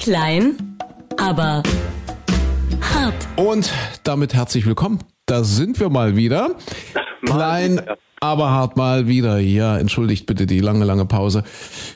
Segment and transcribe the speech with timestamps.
[0.00, 0.56] Klein,
[1.18, 1.62] aber
[2.80, 3.14] hart.
[3.36, 3.70] Und
[4.04, 4.98] damit herzlich willkommen.
[5.26, 6.52] Da sind wir mal wieder.
[7.24, 7.82] Klein,
[8.20, 9.38] aber hart mal wieder.
[9.38, 11.44] Ja, entschuldigt bitte die lange, lange Pause.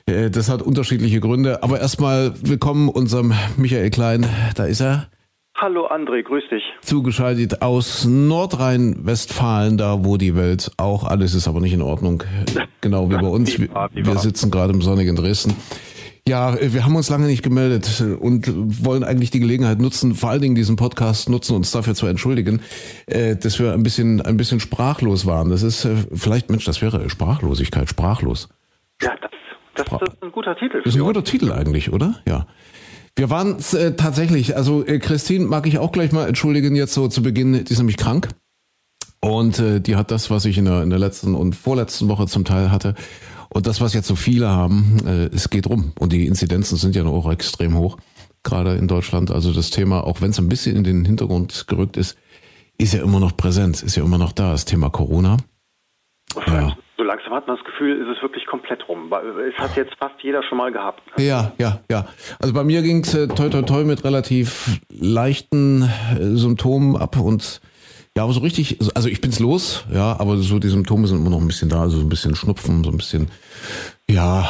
[0.07, 1.63] Äh, Das hat unterschiedliche Gründe.
[1.63, 4.27] Aber erstmal willkommen unserem Michael Klein.
[4.55, 5.09] Da ist er.
[5.57, 6.63] Hallo André, grüß dich.
[6.83, 12.23] Zugeschaltet aus Nordrhein-Westfalen, da wo die Welt auch alles ist, aber nicht in Ordnung.
[12.81, 13.59] Genau wie bei uns.
[13.59, 14.19] Wir wahr.
[14.19, 15.55] sitzen gerade im sonnigen Dresden.
[16.27, 18.51] Ja, äh, wir haben uns lange nicht gemeldet und
[18.85, 22.63] wollen eigentlich die Gelegenheit nutzen, vor allen Dingen diesen Podcast nutzen, uns dafür zu entschuldigen,
[23.07, 25.51] äh, dass wir ein bisschen, ein bisschen sprachlos waren.
[25.51, 28.49] Das ist äh, vielleicht, Mensch, das wäre Sprachlosigkeit, sprachlos.
[29.03, 29.31] Ja, das,
[29.75, 30.79] das, das ist ein guter Titel.
[30.83, 31.25] Das ist ein guter.
[31.25, 32.21] Titel eigentlich, oder?
[32.27, 32.47] Ja.
[33.17, 37.07] Wir waren äh, tatsächlich, also äh, Christine mag ich auch gleich mal entschuldigen, jetzt so
[37.07, 38.29] zu Beginn, die ist nämlich krank.
[39.21, 42.27] Und äh, die hat das, was ich in der, in der letzten und vorletzten Woche
[42.27, 42.95] zum Teil hatte.
[43.49, 45.93] Und das, was jetzt so viele haben, äh, es geht rum.
[45.99, 47.97] Und die Inzidenzen sind ja noch auch extrem hoch,
[48.43, 49.31] gerade in Deutschland.
[49.31, 52.19] Also das Thema, auch wenn es ein bisschen in den Hintergrund gerückt ist,
[52.79, 55.37] ist ja immer noch präsent, ist ja immer noch da, das Thema Corona.
[56.47, 56.77] Ja.
[56.97, 59.13] So langsam hat man das Gefühl, ist es wirklich komplett rum.
[59.13, 61.03] Es hat jetzt fast jeder schon mal gehabt.
[61.19, 62.07] Ja, ja, ja.
[62.41, 67.19] Also bei mir ging es äh, toi toi toi mit relativ leichten äh, Symptomen ab
[67.19, 67.61] und
[68.17, 71.31] ja, aber so richtig, also ich bin's los, ja, aber so die Symptome sind immer
[71.31, 73.29] noch ein bisschen da, also so ein bisschen Schnupfen, so ein bisschen,
[74.09, 74.49] ja,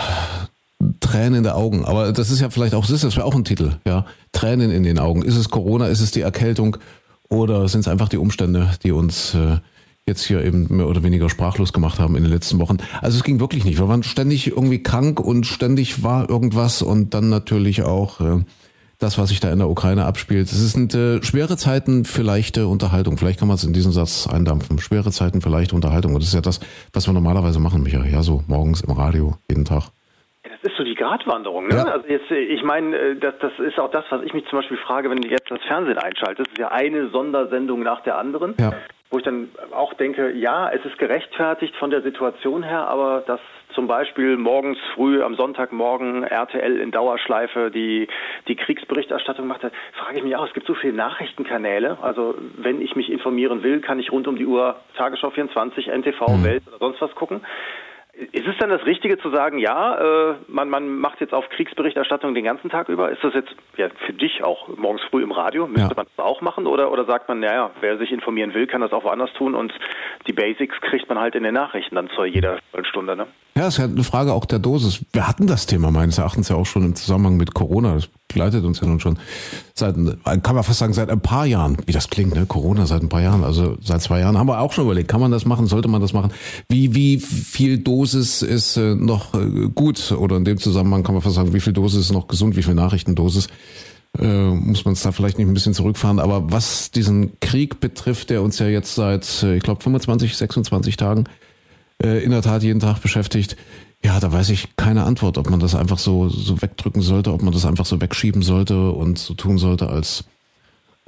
[1.00, 1.84] Tränen in den Augen.
[1.84, 4.82] Aber das ist ja vielleicht auch, das ist wäre auch ein Titel, ja, Tränen in
[4.82, 5.22] den Augen.
[5.22, 6.76] Ist es Corona, ist es die Erkältung
[7.28, 9.58] oder sind es einfach die Umstände, die uns äh,
[10.06, 12.76] jetzt hier eben mehr oder weniger sprachlos gemacht haben in den letzten Wochen.
[13.00, 13.78] Also es ging wirklich nicht.
[13.78, 18.44] Wir waren ständig irgendwie krank und ständig war irgendwas und dann natürlich auch äh,
[19.05, 20.47] das, was sich da in der Ukraine abspielt.
[20.47, 23.19] Es sind äh, schwere Zeiten für leichte Unterhaltung.
[23.19, 24.78] Vielleicht kann man es in diesen Satz eindampfen.
[24.78, 26.14] Schwere Zeiten für leichte Unterhaltung.
[26.14, 26.60] Und das ist ja das,
[26.92, 28.10] was wir normalerweise machen, Michael.
[28.10, 29.91] Ja, so morgens im Radio, jeden Tag.
[30.42, 31.69] Das ist so die Gratwanderung.
[31.69, 31.77] Ne?
[31.77, 31.84] Ja.
[31.84, 34.58] Also jetzt, äh, ich meine, äh, das, das ist auch das, was ich mich zum
[34.58, 36.48] Beispiel frage, wenn du jetzt das Fernsehen einschaltest.
[36.48, 38.55] Das ist ja eine Sondersendung nach der anderen.
[38.58, 38.72] Ja.
[39.10, 43.41] Wo ich dann auch denke, ja, es ist gerechtfertigt von der Situation her, aber dass
[43.74, 48.08] zum Beispiel morgens früh am Sonntagmorgen RTL in Dauerschleife die,
[48.48, 51.98] die Kriegsberichterstattung macht, da frage ich mich auch, es gibt so viele Nachrichtenkanäle.
[52.00, 56.42] Also wenn ich mich informieren will, kann ich rund um die Uhr Tagesschau 24, NTV,
[56.42, 57.40] Welt oder sonst was gucken.
[58.30, 62.32] Ist es dann das Richtige zu sagen, ja, äh, man, man macht jetzt auf Kriegsberichterstattung
[62.34, 63.10] den ganzen Tag über?
[63.10, 65.66] Ist das jetzt ja, für dich auch morgens früh im Radio?
[65.66, 65.94] Müsste Ja.
[65.97, 66.66] man das auch machen?
[66.69, 69.72] Oder, oder sagt man, naja, wer sich informieren will, kann das auch woanders tun und
[70.28, 73.26] die Basics kriegt man halt in den Nachrichten dann zu jeder Stunde, ne?
[73.56, 75.04] Ja, es ist ja eine Frage auch der Dosis.
[75.12, 77.94] Wir hatten das Thema meines Erachtens ja auch schon im Zusammenhang mit Corona.
[77.94, 79.19] Das begleitet uns ja nun schon
[79.75, 81.77] seit, kann man fast sagen, seit ein paar Jahren.
[81.87, 82.47] Wie das klingt, ne?
[82.47, 83.45] Corona seit ein paar Jahren.
[83.45, 86.00] Also seit zwei Jahren haben wir auch schon überlegt, kann man das machen, sollte man
[86.00, 86.33] das machen?
[86.69, 90.12] Wie, wie viel Dosis ist äh, noch äh, gut?
[90.12, 92.56] Oder in dem Zusammenhang kann man fast sagen, wie viel Dosis ist noch gesund?
[92.56, 93.47] Wie viel Nachrichtendosis?
[94.19, 96.19] Äh, muss man es da vielleicht nicht ein bisschen zurückfahren.
[96.19, 101.25] Aber was diesen Krieg betrifft, der uns ja jetzt seit, ich glaube, 25, 26 Tagen
[102.03, 103.56] äh, in der Tat jeden Tag beschäftigt.
[104.04, 107.41] Ja, da weiß ich keine Antwort, ob man das einfach so, so wegdrücken sollte, ob
[107.41, 110.25] man das einfach so wegschieben sollte und so tun sollte, als,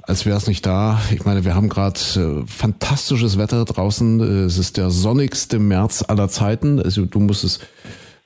[0.01, 0.99] als wäre es nicht da.
[1.11, 4.19] Ich meine, wir haben gerade äh, fantastisches Wetter draußen.
[4.47, 6.81] Es ist der sonnigste März aller Zeiten.
[6.81, 7.59] Also du musst es,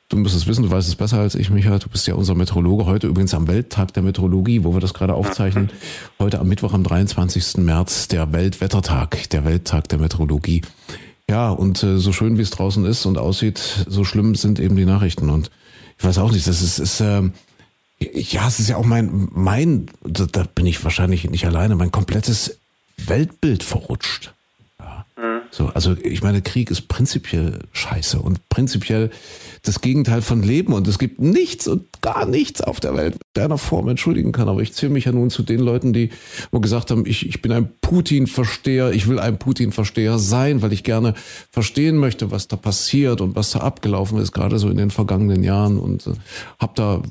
[0.08, 1.80] du musst es wissen, du weißt es besser als ich, Michael.
[1.80, 2.86] Du bist ja unser Meteorologe.
[2.86, 5.70] Heute übrigens am Welttag der Meteorologie, wo wir das gerade aufzeichnen.
[6.18, 7.58] Heute am Mittwoch, am 23.
[7.58, 10.62] März, der Weltwettertag, der Welttag der Meteorologie.
[11.32, 14.76] Ja, und äh, so schön wie es draußen ist und aussieht, so schlimm sind eben
[14.76, 15.30] die Nachrichten.
[15.30, 15.50] Und
[15.98, 17.32] ich weiß auch nicht, das ist, ist ähm,
[18.00, 21.90] ja, es ist ja auch mein, mein, da, da bin ich wahrscheinlich nicht alleine, mein
[21.90, 22.58] komplettes
[22.98, 24.34] Weltbild verrutscht.
[25.54, 29.10] So, also ich meine, Krieg ist prinzipiell scheiße und prinzipiell
[29.64, 33.46] das Gegenteil von Leben und es gibt nichts und gar nichts auf der Welt, der
[33.46, 34.48] einer Form entschuldigen kann.
[34.48, 36.10] Aber ich zähle mich ja nun zu den Leuten, die
[36.52, 40.86] wo gesagt haben, ich, ich bin ein Putin-Versteher, ich will ein Putin-Versteher sein, weil ich
[40.86, 41.16] gerne
[41.52, 45.44] verstehen möchte, was da passiert und was da abgelaufen ist, gerade so in den vergangenen
[45.44, 46.14] Jahren und äh,
[46.60, 47.02] habe da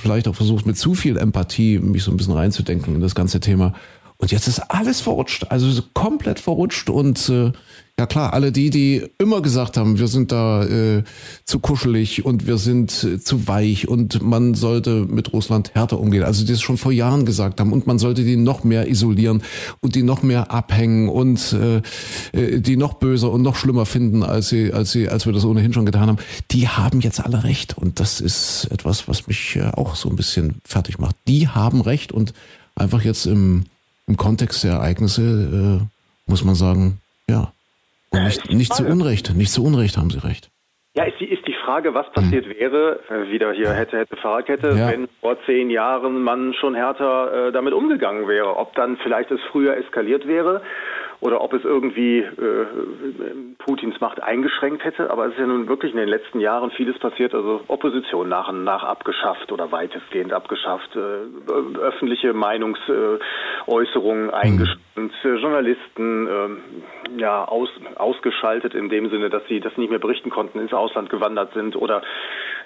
[0.00, 3.38] vielleicht auch versucht, mit zu viel Empathie mich so ein bisschen reinzudenken in das ganze
[3.38, 3.74] Thema.
[4.22, 7.50] Und jetzt ist alles verrutscht, also so komplett verrutscht und äh,
[7.98, 11.02] ja klar, alle die, die immer gesagt haben, wir sind da äh,
[11.44, 16.22] zu kuschelig und wir sind äh, zu weich und man sollte mit Russland härter umgehen,
[16.22, 19.42] also die es schon vor Jahren gesagt haben und man sollte die noch mehr isolieren
[19.80, 21.82] und die noch mehr abhängen und äh,
[22.30, 25.44] äh, die noch böser und noch schlimmer finden, als sie, als sie, als wir das
[25.44, 26.18] ohnehin schon getan haben,
[26.52, 30.14] die haben jetzt alle recht und das ist etwas, was mich äh, auch so ein
[30.14, 31.16] bisschen fertig macht.
[31.26, 32.32] Die haben recht und
[32.76, 33.64] einfach jetzt im
[34.06, 37.52] im Kontext der Ereignisse äh, muss man sagen, ja.
[38.10, 40.50] Und nicht, nicht zu Unrecht, nicht zu Unrecht haben sie recht.
[40.94, 42.50] Ja, ist die, ist die Frage, was passiert mhm.
[42.50, 44.90] wäre, äh, wieder hier hätte, hätte, Fahrradkette, ja.
[44.90, 48.56] wenn vor zehn Jahren man schon härter äh, damit umgegangen wäre.
[48.56, 50.60] Ob dann vielleicht es früher eskaliert wäre
[51.22, 52.66] oder ob es irgendwie äh,
[53.58, 55.08] Putins Macht eingeschränkt hätte.
[55.08, 57.32] Aber es ist ja nun wirklich in den letzten Jahren vieles passiert.
[57.32, 61.00] Also Opposition nach und nach abgeschafft oder weitestgehend abgeschafft, äh,
[61.78, 69.60] öffentliche Meinungsäußerungen äh, eingeschränkt, äh, Journalisten äh, ja aus, ausgeschaltet in dem Sinne, dass sie
[69.60, 72.02] das nicht mehr berichten konnten, ins Ausland gewandert sind oder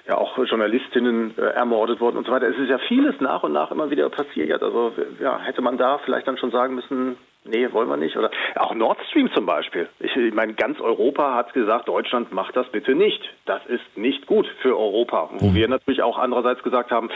[0.07, 2.47] ja auch Journalistinnen äh, ermordet worden und so weiter.
[2.47, 4.63] Es ist ja vieles nach und nach immer wieder passiert.
[4.63, 8.15] Also ja, hätte man da vielleicht dann schon sagen müssen, nee, wollen wir nicht.
[8.17, 9.89] Oder auch Nord Stream zum Beispiel.
[9.99, 13.21] Ich, ich meine, ganz Europa hat gesagt, Deutschland macht das bitte nicht.
[13.45, 15.29] Das ist nicht gut für Europa.
[15.39, 15.55] Wo mhm.
[15.55, 17.09] wir natürlich auch andererseits gesagt haben,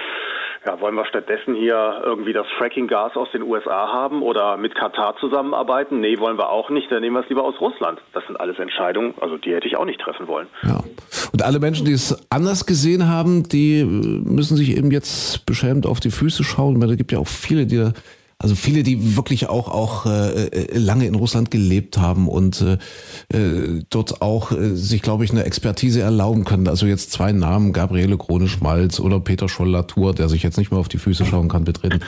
[0.66, 5.16] ja, wollen wir stattdessen hier irgendwie das Fracking-Gas aus den USA haben oder mit Katar
[5.18, 6.00] zusammenarbeiten?
[6.00, 6.92] Nee, wollen wir auch nicht.
[6.92, 8.00] Dann nehmen wir es lieber aus Russland.
[8.14, 10.48] Das sind alles Entscheidungen, also die hätte ich auch nicht treffen wollen.
[10.64, 10.84] Ja.
[11.34, 16.00] Und alle Menschen, die es anders gesehen haben, die müssen sich eben jetzt beschämt auf
[16.00, 16.82] die Füße schauen.
[16.82, 17.94] Weil da gibt ja auch viele, die da
[18.42, 23.38] also viele, die wirklich auch auch äh, äh, lange in Russland gelebt haben und äh,
[23.38, 26.68] äh, dort auch äh, sich, glaube ich, eine Expertise erlauben können.
[26.68, 30.90] Also jetzt zwei Namen, Gabriele Krone-Schmalz oder Peter Scholl-Latour, der sich jetzt nicht mehr auf
[30.90, 32.00] die Füße schauen kann, betreten,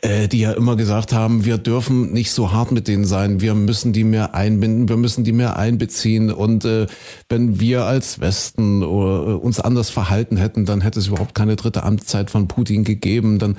[0.00, 3.54] äh, die ja immer gesagt haben, wir dürfen nicht so hart mit denen sein, wir
[3.54, 6.30] müssen die mehr einbinden, wir müssen die mehr einbeziehen.
[6.30, 6.86] Und äh,
[7.28, 11.56] wenn wir als Westen oder, äh, uns anders verhalten hätten, dann hätte es überhaupt keine
[11.56, 13.56] dritte Amtszeit von Putin gegeben, dann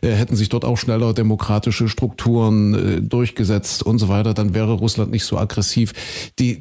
[0.00, 4.54] äh, hätten sich dort auch schneller Demokraten demokratische Strukturen äh, durchgesetzt und so weiter, dann
[4.54, 5.92] wäre Russland nicht so aggressiv.
[6.38, 6.60] Die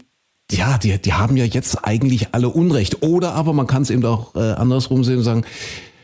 [0.51, 3.01] ja, die, die haben ja jetzt eigentlich alle Unrecht.
[3.01, 5.43] Oder aber man kann es eben auch äh, andersrum sehen und sagen,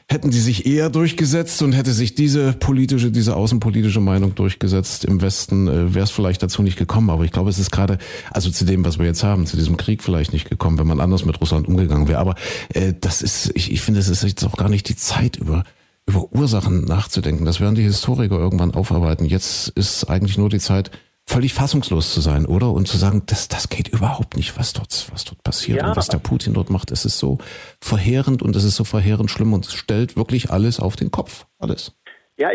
[0.10, 5.22] hätten die sich eher durchgesetzt und hätte sich diese politische, diese außenpolitische Meinung durchgesetzt im
[5.22, 7.12] Westen, äh, wäre es vielleicht dazu nicht gekommen.
[7.12, 8.00] Aber ich glaube, es ist gerade,
[8.32, 11.00] also zu dem, was wir jetzt haben, zu diesem Krieg vielleicht nicht gekommen, wenn man
[11.00, 12.20] anders mit Russland umgegangen wäre.
[12.20, 12.34] Aber
[12.74, 15.64] äh, das ist, ich, ich finde, es ist jetzt auch gar nicht die Zeit über
[16.08, 17.46] über Ursachen nachzudenken.
[17.46, 19.26] Das werden die Historiker irgendwann aufarbeiten.
[19.26, 20.92] Jetzt ist eigentlich nur die Zeit,
[21.26, 22.72] völlig fassungslos zu sein, oder?
[22.72, 25.90] Und zu sagen, das, das geht überhaupt nicht, was dort, was dort passiert ja.
[25.90, 26.92] und was der Putin dort macht.
[26.92, 27.38] Es ist so
[27.80, 31.46] verheerend und es ist so verheerend schlimm und es stellt wirklich alles auf den Kopf.
[31.58, 31.94] Alles.
[32.42, 32.50] Ja,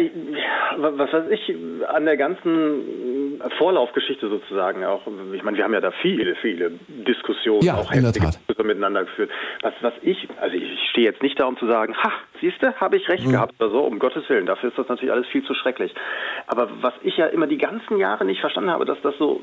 [0.78, 1.54] was weiß ich,
[1.86, 5.02] an der ganzen Vorlaufgeschichte sozusagen auch,
[5.32, 9.30] ich meine, wir haben ja da viele, viele Diskussionen, ja, auch heftige Diskussionen miteinander geführt.
[9.62, 12.10] Was, was ich, also ich stehe jetzt nicht da, um zu sagen, ha,
[12.40, 13.30] siehst du, habe ich recht mhm.
[13.30, 15.94] gehabt oder so, um Gottes Willen, dafür ist das natürlich alles viel zu schrecklich.
[16.48, 19.40] Aber was ich ja immer die ganzen Jahre nicht verstanden habe, dass das so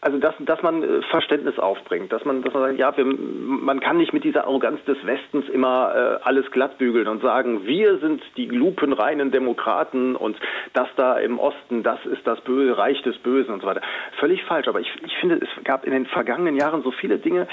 [0.00, 3.80] also dass, dass man äh, Verständnis aufbringt, dass man, dass man sagt, ja, wir, man
[3.80, 8.22] kann nicht mit dieser Arroganz des Westens immer äh, alles glattbügeln und sagen, wir sind
[8.36, 10.36] die lupenreinen Demokraten und
[10.72, 13.82] das da im Osten, das ist das Böse, Reich des Bösen und so weiter.
[14.18, 17.46] Völlig falsch, aber ich, ich finde, es gab in den vergangenen Jahren so viele Dinge,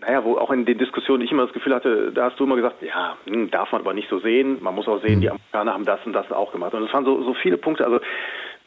[0.00, 2.54] naja, wo auch in den Diskussionen ich immer das Gefühl hatte, da hast du immer
[2.54, 4.58] gesagt, ja, hm, darf man aber nicht so sehen.
[4.60, 6.72] Man muss auch sehen, die Amerikaner haben das und das auch gemacht.
[6.74, 7.84] Und es waren so, so viele Punkte.
[7.84, 7.98] Also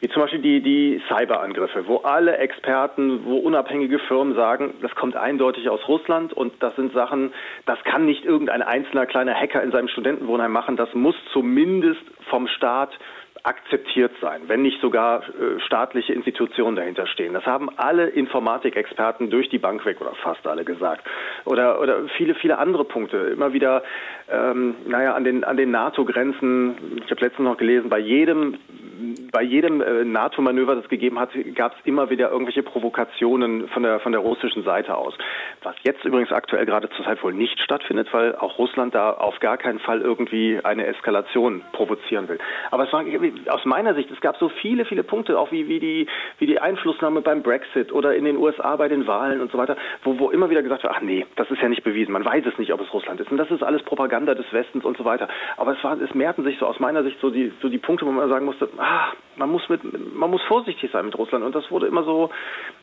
[0.02, 5.14] wie zum Beispiel die, die Cyberangriffe, wo alle Experten, wo unabhängige Firmen sagen, das kommt
[5.14, 7.32] eindeutig aus Russland und das sind Sachen,
[7.66, 12.48] das kann nicht irgendein einzelner kleiner Hacker in seinem Studentenwohnheim machen, das muss zumindest vom
[12.48, 12.98] Staat
[13.44, 17.34] akzeptiert sein, wenn nicht sogar äh, staatliche Institutionen dahinter stehen.
[17.34, 21.04] Das haben alle Informatikexperten durch die Bank weg oder fast alle gesagt.
[21.44, 23.16] Oder, oder viele, viele andere Punkte.
[23.16, 23.82] Immer wieder,
[24.30, 28.58] ähm, naja, an den, an den NATO-Grenzen, ich habe letztens noch gelesen, bei jedem
[29.32, 33.82] bei jedem äh, NATO-Manöver, das es gegeben hat, gab es immer wieder irgendwelche Provokationen von
[33.82, 35.14] der, von der russischen Seite aus.
[35.62, 39.56] Was jetzt übrigens aktuell gerade zurzeit wohl nicht stattfindet, weil auch Russland da auf gar
[39.56, 42.38] keinen Fall irgendwie eine Eskalation provozieren will.
[42.70, 43.02] Aber es war
[43.48, 46.06] aus meiner Sicht, es gab so viele, viele Punkte, auch wie, wie, die,
[46.38, 49.76] wie die Einflussnahme beim Brexit oder in den USA bei den Wahlen und so weiter,
[50.04, 52.44] wo, wo immer wieder gesagt wird, ach nee, das ist ja nicht bewiesen, man weiß
[52.46, 53.30] es nicht, ob es Russland ist.
[53.30, 55.28] Und das ist alles Propaganda des Westens und so weiter.
[55.56, 58.06] Aber es, war, es mehrten sich so aus meiner Sicht so die, so die Punkte,
[58.06, 59.80] wo man sagen musste, ah, man muss mit,
[60.14, 61.44] man muss vorsichtig sein mit Russland.
[61.44, 62.30] Und das wurde immer so,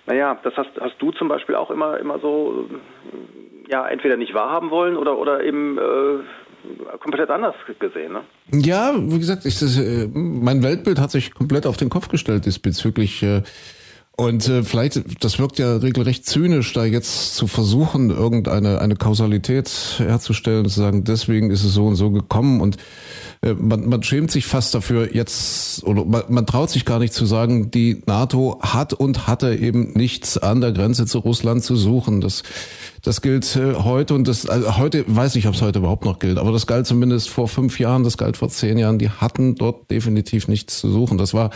[0.05, 2.69] naja, das hast, hast du zum Beispiel auch immer, immer so,
[3.67, 6.23] ja, entweder nicht wahrhaben wollen oder, oder eben, äh,
[7.01, 8.13] komplett anders gesehen.
[8.13, 8.21] Ne?
[8.51, 12.45] Ja, wie gesagt, ich, das, äh, mein Weltbild hat sich komplett auf den Kopf gestellt
[12.45, 13.23] diesbezüglich.
[13.23, 13.43] Äh,
[14.19, 19.71] und äh, vielleicht, das wirkt ja regelrecht zynisch, da jetzt zu versuchen, irgendeine eine Kausalität
[19.97, 22.59] herzustellen, zu sagen, deswegen ist es so und so gekommen.
[22.59, 22.75] Und
[23.41, 27.13] äh, man, man schämt sich fast dafür jetzt, oder man, man traut sich gar nicht
[27.13, 31.77] zu sagen, die NATO hat und hatte eben nichts an der Grenze zu Russland zu
[31.77, 32.19] suchen.
[32.19, 32.43] Das,
[33.01, 36.19] Das gilt äh, heute und das also heute weiß ich, ob es heute überhaupt noch
[36.19, 38.99] gilt, aber das galt zumindest vor fünf Jahren, das galt vor zehn Jahren.
[38.99, 41.17] Die hatten dort definitiv nichts zu suchen.
[41.17, 41.51] Das war,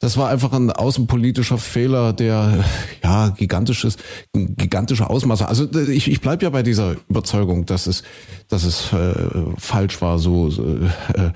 [0.00, 2.64] das war einfach ein außenpolitischer Fehler, der
[3.02, 3.96] ja gigantisches,
[4.32, 5.48] gigantische Ausmaße.
[5.48, 8.02] Also ich, ich bleib ja bei dieser Überzeugung, dass es,
[8.48, 9.14] dass es äh,
[9.58, 11.30] falsch war, so äh,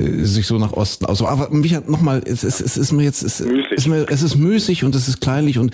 [0.00, 1.22] sich so nach Osten aus.
[1.22, 4.84] Aber Micha, nochmal, es, es, es ist mir jetzt, es, ist mir, es ist müßig
[4.84, 5.72] und es ist kleinlich und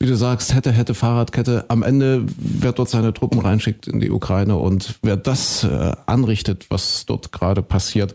[0.00, 1.66] wie du sagst, hätte, hätte Fahrradkette.
[1.68, 6.66] Am Ende, wer dort seine Truppen reinschickt in die Ukraine und wer das äh, anrichtet,
[6.70, 8.14] was dort gerade passiert,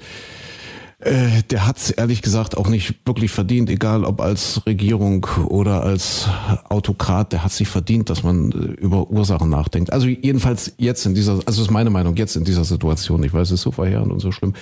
[0.97, 5.83] äh, der hat es ehrlich gesagt auch nicht wirklich verdient, egal ob als Regierung oder
[5.83, 6.27] als
[6.69, 9.93] Autokrat, der hat sich verdient, dass man äh, über Ursachen nachdenkt.
[9.93, 13.49] Also jedenfalls jetzt in dieser, also ist meine Meinung, jetzt in dieser Situation, ich weiß,
[13.49, 14.53] es ist so verheerend und so schlimm,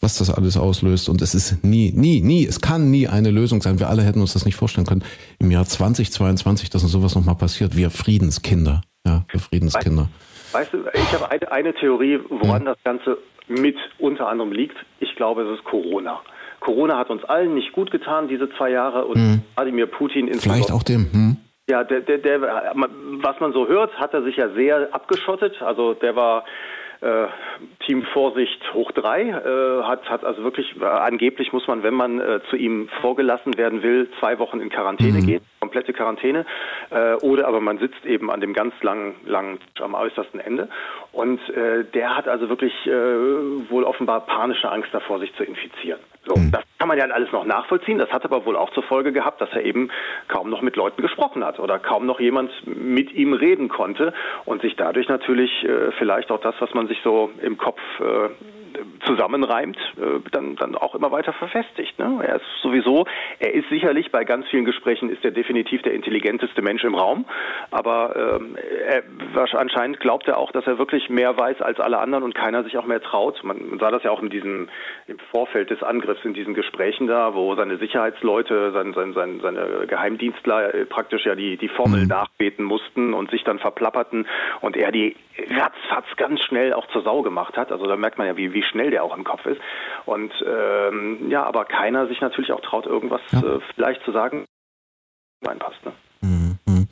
[0.00, 1.08] was das alles auslöst.
[1.08, 3.78] Und es ist nie, nie, nie, es kann nie eine Lösung sein.
[3.78, 5.04] Wir alle hätten uns das nicht vorstellen können.
[5.38, 7.76] Im Jahr 2022, dass uns sowas nochmal passiert.
[7.76, 8.82] Wir Friedenskinder.
[9.06, 10.08] Ja, wir Friedenskinder.
[10.52, 12.66] Weißt du, ich habe eine, eine Theorie, woran hm.
[12.66, 14.76] das Ganze mit unter anderem liegt.
[15.00, 16.20] Ich glaube, es ist Corona.
[16.60, 19.04] Corona hat uns allen nicht gut getan, diese zwei Jahre.
[19.04, 19.42] Und hm.
[19.56, 21.12] Wladimir Putin Vielleicht auch dem.
[21.12, 21.36] Hm.
[21.68, 25.62] Ja, der, der, der, was man so hört, hat er sich ja sehr abgeschottet.
[25.62, 26.44] Also der war
[27.04, 27.26] äh,
[27.84, 32.20] Team Vorsicht hoch drei äh, hat, hat also wirklich, äh, angeblich muss man, wenn man
[32.20, 35.26] äh, zu ihm vorgelassen werden will, zwei Wochen in Quarantäne mhm.
[35.26, 36.46] gehen, komplette Quarantäne,
[36.90, 40.68] äh, oder aber man sitzt eben an dem ganz langen, langen, am äußersten Ende.
[41.12, 42.72] Und äh, der hat also wirklich
[43.68, 46.00] wohl offenbar panische Angst davor, sich zu infizieren.
[46.26, 46.50] So, mhm.
[46.50, 47.98] das kann man ja alles noch nachvollziehen.
[47.98, 49.90] Das hat aber wohl auch zur Folge gehabt, dass er eben
[50.28, 54.12] kaum noch mit Leuten gesprochen hat oder kaum noch jemand mit ihm reden konnte
[54.44, 58.30] und sich dadurch natürlich äh, vielleicht auch das, was man sich so im Kopf äh,
[59.06, 61.98] zusammenreimt, äh, dann, dann auch immer weiter verfestigt.
[61.98, 62.20] Ne?
[62.26, 63.06] Er ist sowieso,
[63.38, 67.24] er ist sicherlich bei ganz vielen Gesprächen ist er definitiv der intelligenteste Mensch im Raum,
[67.70, 68.56] aber ähm,
[68.88, 69.02] er,
[69.58, 72.76] anscheinend glaubt er auch, dass er wirklich mehr weiß als alle anderen und keiner sich
[72.78, 73.42] auch mehr traut.
[73.44, 74.68] Man, man sah das ja auch in diesem
[75.06, 79.86] im Vorfeld des Angriffs in diesen Gesprächen da, wo seine Sicherheitsleute, sein, sein, sein, seine
[79.86, 82.08] Geheimdienstler äh, praktisch ja die die Formel mhm.
[82.08, 84.26] nachbeten mussten und sich dann verplapperten
[84.60, 85.16] und er die
[85.50, 87.72] ratzfatz ganz schnell auch zur Sau gemacht hat.
[87.72, 89.60] Also da merkt man ja, wie, wie schnell der auch im Kopf ist.
[90.06, 93.40] Und ähm, ja, aber keiner sich natürlich auch traut, irgendwas ja.
[93.40, 94.44] äh, vielleicht zu sagen,
[95.44, 95.84] reinpasst.
[95.84, 95.92] Ne?
[96.22, 96.88] Mhm.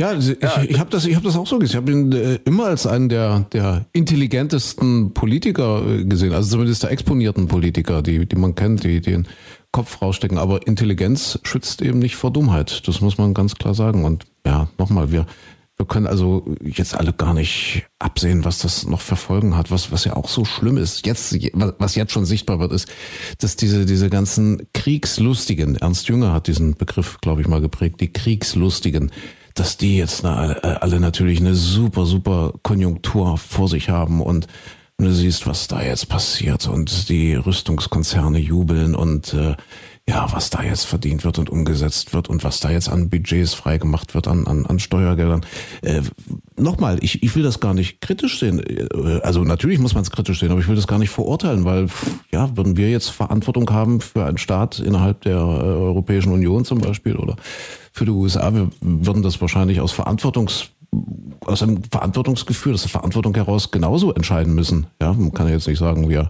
[0.00, 0.62] Ja, also ich, ja.
[0.62, 1.72] ich habe das, ich hab das auch so gesehen.
[1.72, 6.84] Ich habe ihn äh, immer als einen der, der intelligentesten Politiker äh, gesehen, also zumindest
[6.84, 9.26] der exponierten Politiker, die, die man kennt, die, die den
[9.72, 10.38] Kopf rausstecken.
[10.38, 12.86] Aber Intelligenz schützt eben nicht vor Dummheit.
[12.86, 14.04] Das muss man ganz klar sagen.
[14.04, 15.26] Und ja, nochmal, wir,
[15.78, 20.04] wir können also jetzt alle gar nicht absehen, was das noch verfolgen hat, was, was
[20.04, 21.06] ja auch so schlimm ist.
[21.06, 22.88] Jetzt, was jetzt schon sichtbar wird, ist,
[23.38, 28.12] dass diese, diese ganzen Kriegslustigen, Ernst Jünger hat diesen Begriff, glaube ich, mal geprägt, die
[28.12, 29.12] Kriegslustigen,
[29.54, 34.48] dass die jetzt alle, natürlich eine super, super Konjunktur vor sich haben und
[35.04, 39.54] du siehst, was da jetzt passiert und die Rüstungskonzerne jubeln und äh,
[40.08, 43.54] ja, was da jetzt verdient wird und umgesetzt wird und was da jetzt an Budgets
[43.54, 45.44] freigemacht wird, an, an, an Steuergeldern.
[45.82, 46.02] Äh,
[46.56, 48.58] Nochmal, ich, ich will das gar nicht kritisch sehen.
[48.58, 51.64] Äh, also natürlich muss man es kritisch sehen, aber ich will das gar nicht verurteilen,
[51.64, 51.88] weil
[52.32, 56.80] ja, würden wir jetzt Verantwortung haben für einen Staat innerhalb der äh, Europäischen Union zum
[56.80, 57.36] Beispiel oder
[57.92, 60.70] für die USA, wir würden das wahrscheinlich aus Verantwortungs
[61.44, 64.86] aus einem Verantwortungsgefühl, aus der Verantwortung heraus genauso entscheiden müssen.
[65.00, 66.28] Ja, man kann ja jetzt nicht sagen, wir,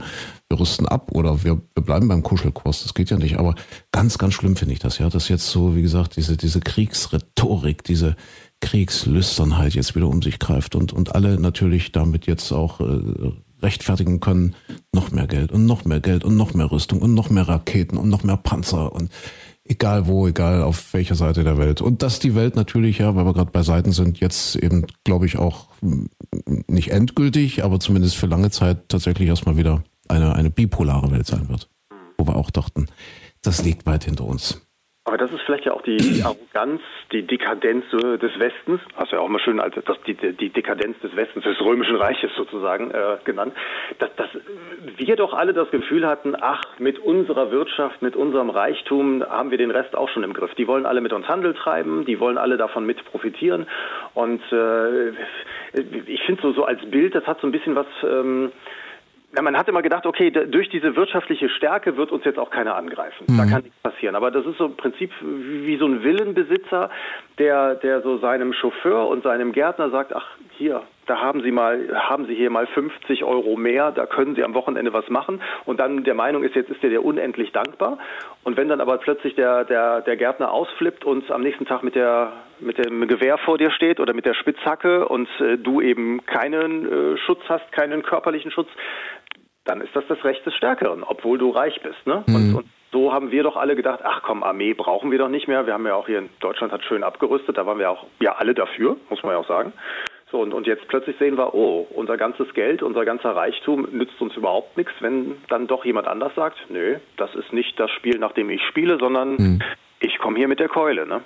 [0.49, 2.83] wir rüsten ab oder wir, wir bleiben beim Kuschelkurs.
[2.83, 3.38] Das geht ja nicht.
[3.38, 3.55] Aber
[3.93, 7.85] ganz, ganz schlimm finde ich das, ja, dass jetzt so, wie gesagt, diese, diese Kriegsrhetorik,
[7.85, 8.17] diese
[8.61, 14.21] Kriegslüsternheit jetzt wieder um sich greift und, und alle natürlich damit jetzt auch äh, rechtfertigen
[14.21, 14.55] können,
[14.93, 17.97] noch mehr Geld und noch mehr Geld und noch mehr Rüstung und noch mehr Raketen
[17.97, 19.11] und noch mehr Panzer und
[19.70, 21.82] Egal wo, egal auf welcher Seite der Welt.
[21.82, 25.26] Und dass die Welt natürlich, ja, weil wir gerade bei Seiten sind, jetzt eben, glaube
[25.26, 25.68] ich, auch
[26.66, 31.50] nicht endgültig, aber zumindest für lange Zeit tatsächlich erstmal wieder eine, eine bipolare Welt sein
[31.50, 31.68] wird.
[32.16, 32.87] Wo wir auch dachten,
[33.42, 34.62] das liegt weit hinter uns.
[35.09, 39.17] Aber das ist vielleicht ja auch die, die Arroganz, die Dekadenz des Westens, hast du
[39.17, 42.91] ja auch mal schön als das, die, die Dekadenz des Westens, des Römischen Reiches sozusagen
[42.91, 43.55] äh, genannt,
[44.00, 44.29] dass, dass
[44.99, 49.57] wir doch alle das Gefühl hatten, ach, mit unserer Wirtschaft, mit unserem Reichtum haben wir
[49.57, 50.55] den Rest auch schon im Griff.
[50.57, 53.67] Die wollen alle mit uns Handel treiben, die wollen alle davon mit profitieren.
[54.12, 55.09] Und äh,
[56.05, 57.87] ich finde so, so als Bild, das hat so ein bisschen was...
[58.03, 58.53] Ähm,
[59.37, 62.76] ja, man hat immer gedacht, okay, durch diese wirtschaftliche Stärke wird uns jetzt auch keiner
[62.76, 63.26] angreifen.
[63.28, 63.37] Mhm.
[63.37, 64.14] Da kann nichts passieren.
[64.14, 66.90] Aber das ist so im Prinzip wie so ein Villenbesitzer,
[67.38, 71.88] der, der so seinem Chauffeur und seinem Gärtner sagt, ach, hier, da haben Sie mal,
[71.94, 75.80] haben Sie hier mal 50 Euro mehr, da können Sie am Wochenende was machen und
[75.80, 77.99] dann der Meinung ist, jetzt ist der dir unendlich dankbar.
[78.44, 81.94] Und wenn dann aber plötzlich der, der, der Gärtner ausflippt und am nächsten Tag mit
[81.94, 86.25] der, mit dem Gewehr vor dir steht oder mit der Spitzhacke und äh, du eben
[86.26, 88.68] keinen äh, Schutz hast, keinen körperlichen Schutz,
[89.68, 92.06] dann ist das das Recht des Stärkeren, obwohl du reich bist.
[92.06, 92.25] Ne?
[92.26, 92.34] Mhm.
[92.34, 95.46] Und, und, so haben wir doch alle gedacht, ach komm, Armee brauchen wir doch nicht
[95.46, 95.66] mehr.
[95.66, 98.37] Wir haben ja auch hier in Deutschland hat schön abgerüstet, da waren wir auch ja
[98.37, 99.75] alle dafür, muss man ja auch sagen.
[100.30, 104.18] So, und, und jetzt plötzlich sehen wir, oh, unser ganzes Geld, unser ganzer Reichtum nützt
[104.20, 108.18] uns überhaupt nichts, wenn dann doch jemand anders sagt, nö, das ist nicht das Spiel,
[108.18, 109.62] nach dem ich spiele, sondern mhm.
[110.00, 111.06] ich komme hier mit der Keule.
[111.06, 111.20] Ne?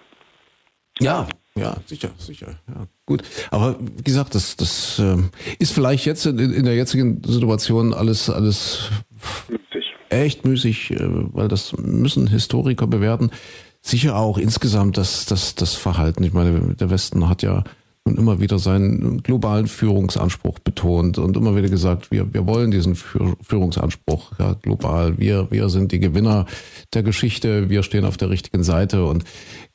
[1.01, 2.59] Ja, ja, sicher, sicher.
[2.69, 3.23] Ja, gut.
[3.51, 5.17] Aber wie gesagt, das, das äh,
[5.59, 8.91] ist vielleicht jetzt in, in, der jetzigen Situation alles, alles
[9.49, 9.85] müßig.
[10.09, 10.99] echt müßig, äh,
[11.35, 13.31] weil das müssen Historiker bewerten.
[13.83, 16.25] Sicher auch insgesamt das, das, das Verhalten.
[16.25, 17.65] Ich meine, der Westen hat ja
[18.05, 22.97] und immer wieder seinen globalen Führungsanspruch betont und immer wieder gesagt, wir, wir wollen diesen
[22.97, 25.19] Führungsanspruch ja, global.
[25.19, 26.47] Wir, wir sind die Gewinner
[26.95, 29.25] der Geschichte, wir stehen auf der richtigen Seite und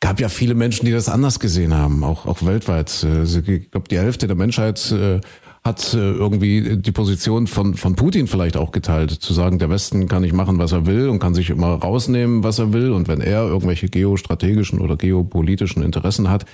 [0.01, 3.03] gab ja viele Menschen, die das anders gesehen haben, auch, auch weltweit.
[3.03, 5.21] Äh, ich glaube, die Hälfte der Menschheit äh,
[5.63, 10.07] hat äh, irgendwie die Position von, von Putin vielleicht auch geteilt, zu sagen, der Westen
[10.07, 12.91] kann nicht machen, was er will und kann sich immer rausnehmen, was er will.
[12.91, 16.45] Und wenn er irgendwelche geostrategischen oder geopolitischen Interessen hat,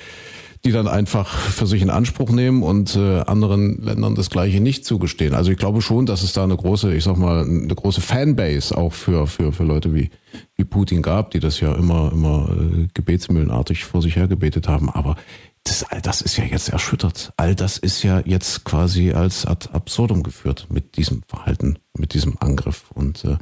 [0.66, 4.86] die dann einfach für sich in Anspruch nehmen und äh, anderen Ländern das Gleiche nicht
[4.86, 5.34] zugestehen.
[5.34, 8.78] Also ich glaube schon, dass es da eine große, ich sag mal, eine große Fanbase
[8.78, 10.10] auch für, für, für Leute wie,
[10.56, 14.90] wie Putin gab, die das ja immer, immer äh, gebetsmühlenartig vor sich her gebetet haben.
[14.90, 15.18] Aber
[15.66, 17.34] das, all das ist ja jetzt erschüttert.
[17.36, 22.38] All das ist ja jetzt quasi als ad absurdum geführt mit diesem Verhalten, mit diesem
[22.40, 22.90] Angriff.
[22.94, 23.36] Und äh,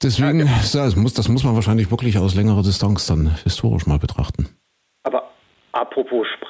[0.00, 4.48] deswegen, das, muss, das muss man wahrscheinlich wirklich aus längerer Distanz dann historisch mal betrachten.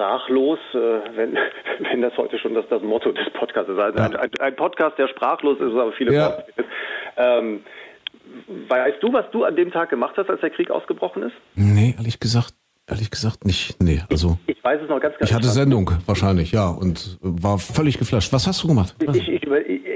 [0.05, 1.37] Sprachlos, äh, wenn,
[1.91, 3.79] wenn das heute schon das, das Motto des Podcasts ist.
[3.79, 6.39] Also ein, ein, Podcast, der sprachlos ist, aber viele ja.
[7.17, 7.65] ähm,
[8.69, 11.35] Weißt du, was du an dem Tag gemacht hast, als der Krieg ausgebrochen ist?
[11.55, 12.55] Nee, ehrlich gesagt,
[12.89, 13.81] ehrlich gesagt nicht.
[13.81, 14.39] Nee, also.
[14.47, 17.99] Ich, ich weiß es noch ganz, ganz Ich hatte Sendung wahrscheinlich, ja, und war völlig
[17.99, 18.33] geflasht.
[18.33, 18.95] Was hast du gemacht?
[18.99, 19.43] Ich, ich,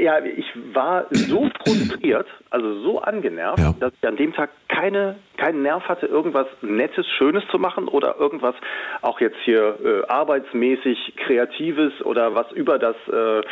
[0.00, 3.74] ja, ich war so frustriert, also so angenervt, ja.
[3.78, 8.16] dass ich an dem Tag keine, keinen Nerv hatte, irgendwas Nettes, Schönes zu machen oder
[8.18, 8.54] irgendwas
[9.02, 13.42] auch jetzt hier äh, arbeitsmäßig Kreatives oder was über das äh,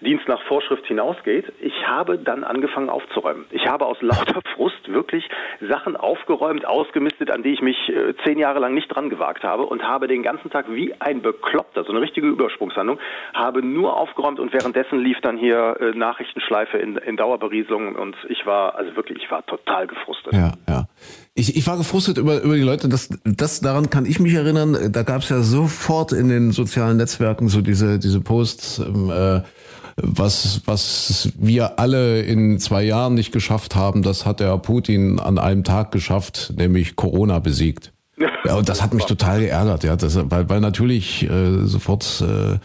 [0.00, 1.52] Dienst nach Vorschrift hinausgeht.
[1.60, 3.44] Ich habe dann angefangen aufzuräumen.
[3.50, 5.28] Ich habe aus lauter Frust wirklich
[5.60, 9.64] Sachen aufgeräumt, ausgemistet, an die ich mich äh, zehn Jahre lang nicht dran gewagt habe
[9.66, 12.98] und habe den ganzen Tag wie ein Bekloppter, so eine richtige Übersprungshandlung,
[13.34, 18.44] habe nur aufgeräumt und währenddessen lief dann hier äh, Nachrichtenschleife in, in Dauerberieselung und ich
[18.46, 20.32] war, also wirklich, ich war total gefrustet.
[20.32, 20.88] Ja, ja.
[21.34, 24.92] Ich, ich war gefrustet über, über die Leute, das, das daran kann ich mich erinnern.
[24.92, 29.42] Da gab es ja sofort in den sozialen Netzwerken so diese, diese Posts, ähm, äh,
[29.96, 35.38] was, was wir alle in zwei Jahren nicht geschafft haben, das hat der Putin an
[35.38, 37.92] einem Tag geschafft, nämlich Corona besiegt.
[38.44, 42.58] Ja, und das hat mich total geärgert, ja, das, weil, weil natürlich äh, sofort äh,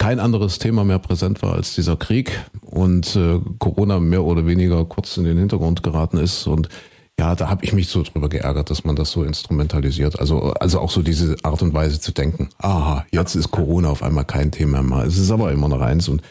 [0.00, 2.32] kein anderes Thema mehr präsent war als dieser Krieg
[2.62, 6.70] und äh, Corona mehr oder weniger kurz in den Hintergrund geraten ist und
[7.18, 10.18] ja, da habe ich mich so drüber geärgert, dass man das so instrumentalisiert.
[10.18, 12.48] Also, also auch so diese Art und Weise zu denken.
[12.60, 15.04] Aha, jetzt ist Corona auf einmal kein Thema mehr.
[15.04, 16.22] Es ist aber immer noch eins und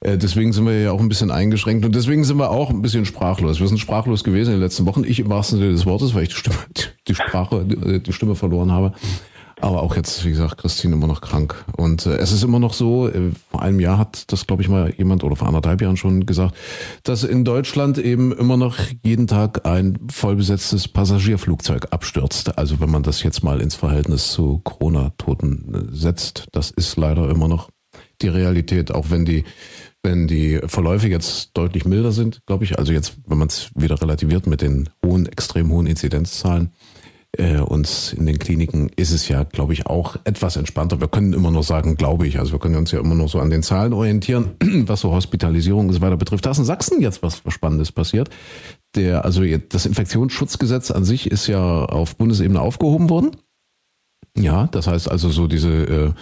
[0.00, 2.80] äh, deswegen sind wir ja auch ein bisschen eingeschränkt und deswegen sind wir auch ein
[2.80, 3.60] bisschen sprachlos.
[3.60, 5.04] Wir sind sprachlos gewesen in den letzten Wochen.
[5.04, 6.56] Ich im wahrsten Sinne des Wortes, weil ich die Stimme,
[7.06, 8.94] die Sprache, die Stimme verloren habe.
[9.60, 11.64] Aber auch jetzt, wie gesagt, Christine immer noch krank.
[11.76, 14.68] Und äh, es ist immer noch so, äh, vor einem Jahr hat das, glaube ich,
[14.68, 16.54] mal jemand oder vor anderthalb Jahren schon gesagt,
[17.02, 22.58] dass in Deutschland eben immer noch jeden Tag ein vollbesetztes Passagierflugzeug abstürzt.
[22.58, 27.30] Also wenn man das jetzt mal ins Verhältnis zu Corona-Toten äh, setzt, das ist leider
[27.30, 27.70] immer noch
[28.22, 29.44] die Realität, auch wenn die
[30.04, 34.00] wenn die Verläufe jetzt deutlich milder sind, glaube ich, also jetzt, wenn man es wieder
[34.00, 36.72] relativiert mit den hohen, extrem hohen Inzidenzzahlen,
[37.38, 41.00] äh, uns in den Kliniken ist es ja, glaube ich, auch etwas entspannter.
[41.00, 42.38] Wir können immer nur sagen, glaube ich.
[42.38, 44.52] Also wir können uns ja immer nur so an den Zahlen orientieren,
[44.86, 46.46] was so Hospitalisierung und so weiter betrifft.
[46.46, 48.30] Da ist in Sachsen jetzt was Spannendes passiert.
[48.94, 53.32] Der, also das Infektionsschutzgesetz an sich ist ja auf Bundesebene aufgehoben worden.
[54.36, 56.12] Ja, das heißt also so diese äh,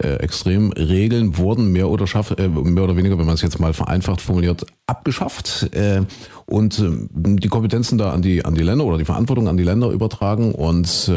[0.00, 3.72] äh, Extremregeln wurden mehr oder, schaff, äh, mehr oder weniger, wenn man es jetzt mal
[3.72, 6.02] vereinfacht formuliert, abgeschafft äh,
[6.46, 9.64] und äh, die Kompetenzen da an die, an die Länder oder die Verantwortung an die
[9.64, 10.54] Länder übertragen.
[10.54, 11.10] Und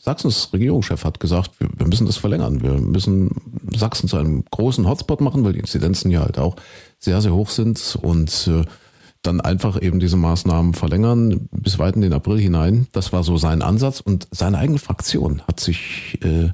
[0.00, 2.62] Sachsens Regierungschef hat gesagt, wir, müssen das verlängern.
[2.62, 3.30] Wir müssen
[3.74, 6.56] Sachsen zu einem großen Hotspot machen, weil die Inzidenzen ja halt auch
[6.98, 8.50] sehr, sehr hoch sind und
[9.22, 12.86] dann einfach eben diese Maßnahmen verlängern bis weit in den April hinein.
[12.92, 16.50] Das war so sein Ansatz und seine eigene Fraktion hat sich äh,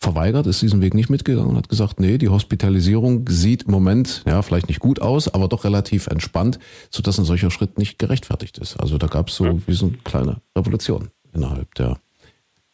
[0.00, 4.22] verweigert, ist diesen Weg nicht mitgegangen und hat gesagt, nee, die Hospitalisierung sieht im Moment,
[4.26, 6.58] ja, vielleicht nicht gut aus, aber doch relativ entspannt,
[6.90, 8.78] sodass ein solcher Schritt nicht gerechtfertigt ist.
[8.78, 11.98] Also da gab es so wie so eine kleine Revolution innerhalb der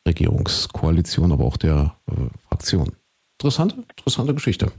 [0.07, 2.13] Regierungskoalition, aber auch der äh,
[2.49, 2.93] Fraktion.
[3.39, 4.73] Interessante, interessante Geschichte.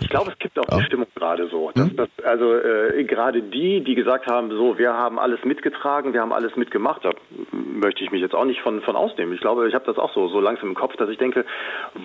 [0.00, 0.78] Ich glaube, es gibt auch ja.
[0.78, 1.70] die Stimmung gerade so.
[1.74, 1.96] Dass, hm?
[1.96, 6.32] dass, also äh, gerade die, die gesagt haben, so, wir haben alles mitgetragen, wir haben
[6.32, 7.12] alles mitgemacht, da
[7.52, 9.34] möchte ich mich jetzt auch nicht von, von ausnehmen.
[9.34, 11.44] Ich glaube, ich habe das auch so, so langsam im Kopf, dass ich denke,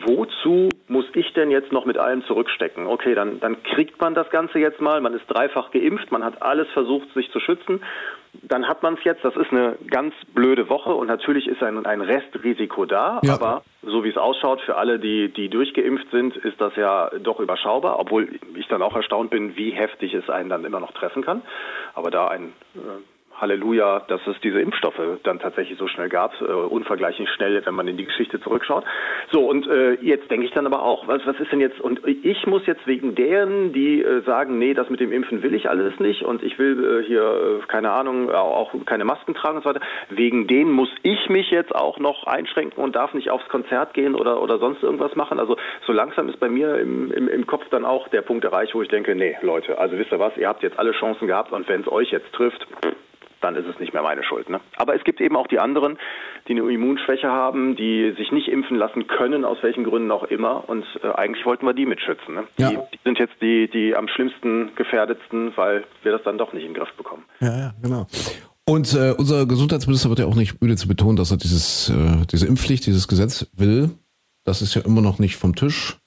[0.06, 2.88] wozu muss ich denn jetzt noch mit allem zurückstecken?
[2.88, 6.42] Okay, dann, dann kriegt man das Ganze jetzt mal, man ist dreifach geimpft, man hat
[6.42, 7.82] alles versucht, sich zu schützen
[8.44, 9.24] dann hat man es jetzt.
[9.24, 13.20] Das ist eine ganz blöde Woche und natürlich ist ein, ein Restrisiko da.
[13.24, 13.34] Ja.
[13.36, 17.40] Aber so wie es ausschaut, für alle, die, die durchgeimpft sind, ist das ja doch
[17.40, 21.24] überschaubar, obwohl ich dann auch erstaunt bin, wie heftig es einen dann immer noch treffen
[21.24, 21.42] kann.
[21.94, 22.80] Aber da ein äh,
[23.40, 27.88] Halleluja, dass es diese Impfstoffe dann tatsächlich so schnell gab, äh, unvergleichlich schnell, wenn man
[27.88, 28.84] in die Geschichte zurückschaut.
[29.32, 32.02] So, und äh, jetzt denke ich dann aber auch, was, was ist denn jetzt, und
[32.06, 35.70] ich muss jetzt wegen deren, die äh, sagen, nee, das mit dem Impfen will ich
[35.70, 39.64] alles nicht und ich will äh, hier, äh, keine Ahnung, auch keine Masken tragen und
[39.64, 43.48] so weiter, wegen denen muss ich mich jetzt auch noch einschränken und darf nicht aufs
[43.50, 45.40] Konzert gehen oder, oder sonst irgendwas machen.
[45.40, 48.74] Also so langsam ist bei mir im, im, im Kopf dann auch der Punkt erreicht,
[48.76, 51.52] wo ich denke, nee, Leute, also wisst ihr was, ihr habt jetzt alle Chancen gehabt
[51.52, 52.66] und wenn es euch jetzt trifft,
[53.46, 54.50] dann ist es nicht mehr meine Schuld.
[54.50, 54.60] Ne?
[54.76, 55.98] Aber es gibt eben auch die anderen,
[56.48, 60.68] die eine Immunschwäche haben, die sich nicht impfen lassen können, aus welchen Gründen auch immer.
[60.68, 62.34] Und äh, eigentlich wollten wir die mitschützen.
[62.34, 62.44] Ne?
[62.58, 62.70] Ja.
[62.70, 66.64] Die, die, sind jetzt die, die am schlimmsten gefährdetsten, weil wir das dann doch nicht
[66.64, 67.24] in den Griff bekommen.
[67.40, 68.08] Ja, ja, genau.
[68.68, 72.26] Und äh, unser Gesundheitsminister wird ja auch nicht müde zu betonen, dass er dieses, äh,
[72.32, 73.92] diese Impfpflicht, dieses Gesetz will.
[74.44, 76.00] Das ist ja immer noch nicht vom Tisch.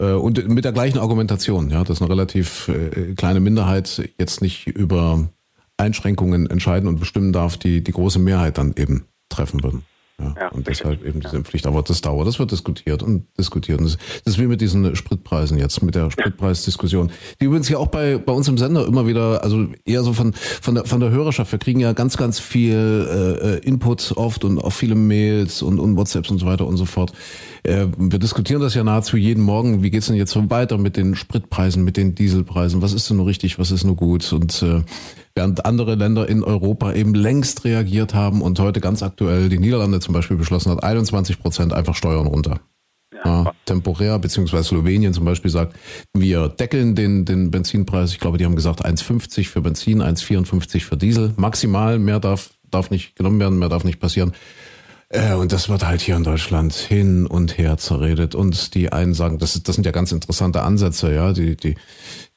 [0.00, 4.66] Äh, und mit der gleichen Argumentation, ja, dass eine relativ äh, kleine Minderheit jetzt nicht
[4.66, 5.28] über
[5.76, 9.82] Einschränkungen entscheiden und bestimmen darf, die die große Mehrheit dann eben treffen würden.
[10.20, 11.08] Ja, ja, und deshalb richtig.
[11.08, 11.66] eben diese Pflicht.
[11.66, 13.80] Aber das dauert, das wird diskutiert und diskutiert.
[13.80, 17.10] Und das, ist wie mit diesen Spritpreisen jetzt, mit der Spritpreisdiskussion.
[17.40, 20.32] Die übrigens ja auch bei, bei uns im Sender immer wieder, also eher so von,
[20.32, 21.50] von, der, von der Hörerschaft.
[21.50, 25.96] Wir kriegen ja ganz, ganz viel äh, Input oft und auch viele Mails und, und
[25.96, 27.12] WhatsApps und so weiter und so fort.
[27.64, 29.82] Äh, wir diskutieren das ja nahezu jeden Morgen.
[29.82, 32.82] Wie geht's denn jetzt so weiter mit den Spritpreisen, mit den Dieselpreisen?
[32.82, 34.32] Was ist denn nur richtig, was ist nur gut?
[34.32, 34.82] Und äh,
[35.34, 40.00] während andere Länder in Europa eben längst reagiert haben und heute ganz aktuell die Niederlande
[40.00, 42.60] zum Beispiel beschlossen hat, 21 Prozent einfach Steuern runter.
[43.24, 45.76] Ja, temporär, beziehungsweise Slowenien zum Beispiel sagt,
[46.12, 48.12] wir deckeln den, den Benzinpreis.
[48.12, 51.32] Ich glaube, die haben gesagt 1,50 für Benzin, 1,54 für Diesel.
[51.36, 54.32] Maximal, mehr darf, darf nicht genommen werden, mehr darf nicht passieren.
[55.14, 58.34] Äh, und das wird halt hier in Deutschland hin und her zerredet.
[58.34, 61.32] Und die einen sagen, das, das sind ja ganz interessante Ansätze, ja.
[61.32, 61.76] Die, die,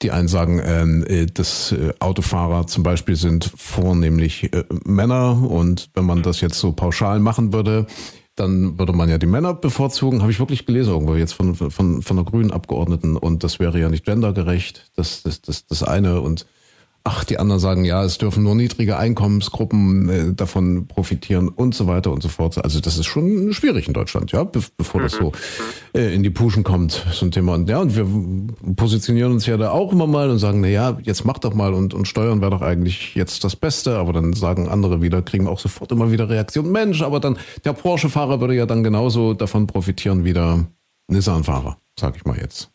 [0.04, 5.42] die einen sagen, ähm, äh, dass äh, Autofahrer zum Beispiel sind vornehmlich äh, Männer.
[5.50, 7.88] Und wenn man das jetzt so pauschal machen würde,
[8.36, 10.22] dann würde man ja die Männer bevorzugen.
[10.22, 11.72] Habe ich wirklich gelesen irgendwo jetzt von, von,
[12.04, 13.18] von einer grünen Abgeordneten.
[13.18, 14.92] Und das wäre ja nicht gendergerecht.
[14.96, 16.22] Das, das, das, das eine.
[16.22, 16.46] Und
[17.08, 21.88] ach, die anderen sagen, ja, es dürfen nur niedrige Einkommensgruppen äh, davon profitieren und so
[21.88, 22.62] weiter und so fort.
[22.62, 25.32] Also das ist schon schwierig in Deutschland, ja, be bevor das so mhm.
[26.00, 27.54] äh, in die Puschen kommt, so ein Thema.
[27.54, 28.06] Und ja, und wir
[28.76, 31.74] positionieren uns ja da auch immer mal und sagen, na ja, jetzt mach doch mal
[31.74, 33.98] und, und Steuern wäre doch eigentlich jetzt das Beste.
[33.98, 36.72] Aber dann sagen andere wieder, kriegen wir auch sofort immer wieder Reaktion.
[36.74, 40.66] Mensch, aber dann der Porsche-Fahrer würde ja dann genauso davon profitieren wie der
[41.08, 42.70] Nissan-Fahrer, sag ich mal jetzt.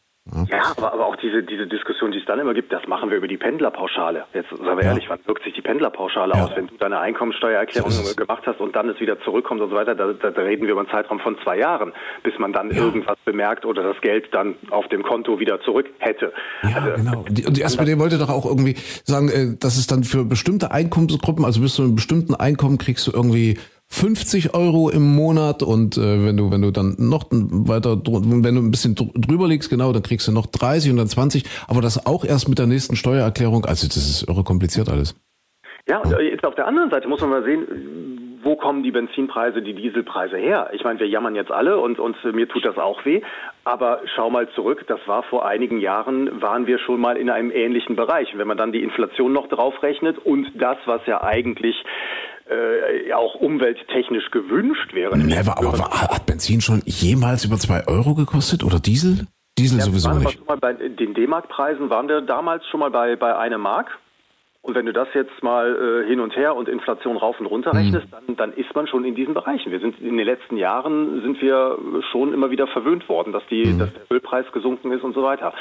[0.49, 3.17] Ja, aber, aber auch diese, diese Diskussion, die es dann immer gibt, das machen wir
[3.17, 4.25] über die Pendlerpauschale.
[4.33, 4.91] Jetzt sagen wir ja.
[4.91, 6.45] ehrlich, wann wirkt sich die Pendlerpauschale ja.
[6.45, 6.51] aus?
[6.55, 10.13] Wenn du deine Einkommensteuererklärung gemacht hast und dann es wieder zurückkommt und so weiter, da,
[10.13, 12.77] da, reden wir über einen Zeitraum von zwei Jahren, bis man dann ja.
[12.77, 16.33] irgendwas bemerkt oder das Geld dann auf dem Konto wieder zurück hätte.
[16.63, 17.19] Ja, also, genau.
[17.27, 20.25] Und die, und die SPD wollte doch auch irgendwie sagen, äh, dass es dann für
[20.25, 23.59] bestimmte Einkommensgruppen, also bis zu einem bestimmten Einkommen kriegst du irgendwie
[23.93, 28.63] 50 Euro im Monat und äh, wenn du wenn du dann noch weiter wenn du
[28.63, 32.07] ein bisschen drüber liegst genau dann kriegst du noch 30 und dann 20 aber das
[32.07, 35.15] auch erst mit der nächsten Steuererklärung also das ist irre kompliziert alles
[35.87, 38.91] ja und äh, jetzt auf der anderen Seite muss man mal sehen wo kommen die
[38.91, 40.71] Benzinpreise, die Dieselpreise her?
[40.73, 43.23] Ich meine, wir jammern jetzt alle und, und mir tut das auch weh.
[43.65, 47.53] Aber schau mal zurück, das war vor einigen Jahren, waren wir schon mal in einem
[47.53, 48.37] ähnlichen Bereich.
[48.37, 51.77] wenn man dann die Inflation noch draufrechnet und das, was ja eigentlich
[52.49, 55.17] äh, auch umwelttechnisch gewünscht wäre.
[55.17, 59.27] Never, aber hat Benzin schon jemals über zwei Euro gekostet oder Diesel?
[59.59, 60.41] Diesel ja, sowieso nicht.
[60.47, 63.99] bei den D-Mark-Preisen waren wir damals schon mal bei, bei einer Mark.
[64.65, 67.75] Und wenn du das jetzt mal äh, hin und her und Inflation rauf und runter
[67.75, 68.37] rechnest, mhm.
[68.37, 69.73] dann, dann ist man schon in diesen Bereichen.
[69.73, 71.79] Wir sind in den letzten Jahren sind wir
[72.13, 73.81] schon immer wieder verwöhnt worden, dass die, mhm.
[73.81, 75.53] dass der Ölpreis gesunken ist und so weiter.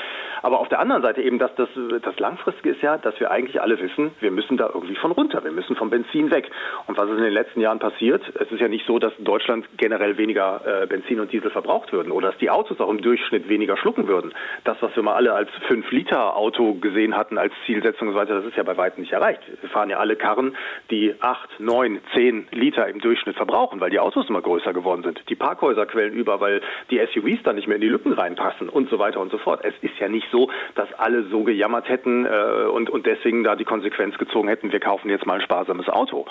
[0.44, 1.68] Aber auf der anderen Seite eben, dass das,
[2.04, 5.44] das langfristige ist ja, dass wir eigentlich alle wissen, wir müssen da irgendwie von runter.
[5.44, 6.52] Wir müssen vom Benzin weg.
[6.86, 8.22] Und was ist in den letzten Jahren passiert?
[8.36, 11.92] Es ist ja nicht so, dass in Deutschland generell weniger äh, Benzin und Diesel verbraucht
[11.92, 14.32] würden oder dass die Autos auch im Durchschnitt weniger schlucken würden.
[14.64, 18.46] Das, was wir mal alle als 5-Liter-Auto gesehen hatten als Zielsetzung und so weiter, das
[18.46, 19.42] ist ja bei weitem weitem nicht erreicht.
[19.62, 20.56] Wir fahren ja alle Karren,
[20.90, 25.24] die acht, neun, zehn Liter im Durchschnitt verbrauchen, weil die Autos immer größer geworden sind.
[25.30, 28.90] Die Parkhäuser quellen über, weil die SUVs dann nicht mehr in die Lücken reinpassen und
[28.90, 29.62] so weiter und so fort.
[29.64, 33.56] Es ist ja nicht so, dass alle so gejammert hätten äh, und, und deswegen da
[33.56, 36.26] die Konsequenz gezogen hätten, wir kaufen jetzt mal ein sparsames Auto.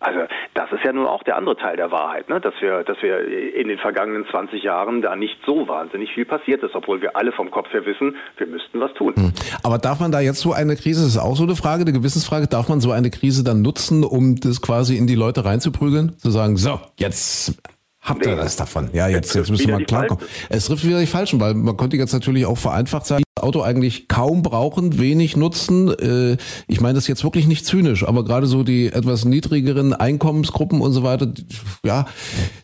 [0.00, 0.20] Also
[0.54, 2.40] das ist ja nun auch der andere Teil der Wahrheit, ne?
[2.40, 6.62] dass wir, dass wir in den vergangenen 20 Jahren da nicht so wahnsinnig viel passiert
[6.62, 9.14] ist, obwohl wir alle vom Kopf her wissen, wir müssten was tun.
[9.14, 9.32] Hm.
[9.62, 11.92] Aber darf man da jetzt so eine Krise, das ist auch so eine Frage, eine
[11.92, 16.18] Gewissensfrage, darf man so eine Krise dann nutzen, um das quasi in die Leute reinzuprügeln,
[16.18, 17.60] zu sagen, so jetzt
[18.06, 18.40] Habt ihr nee.
[18.40, 18.88] das davon?
[18.92, 20.24] Ja, jetzt, jetzt müssen wir mal klarkommen.
[20.48, 24.08] Es trifft wieder die Falschen, weil man könnte jetzt natürlich auch vereinfacht sagen, Auto eigentlich
[24.08, 25.88] kaum brauchen, wenig nutzen.
[25.90, 26.38] Äh,
[26.68, 30.92] ich meine das jetzt wirklich nicht zynisch, aber gerade so die etwas niedrigeren Einkommensgruppen und
[30.92, 31.30] so weiter,
[31.84, 32.06] ja,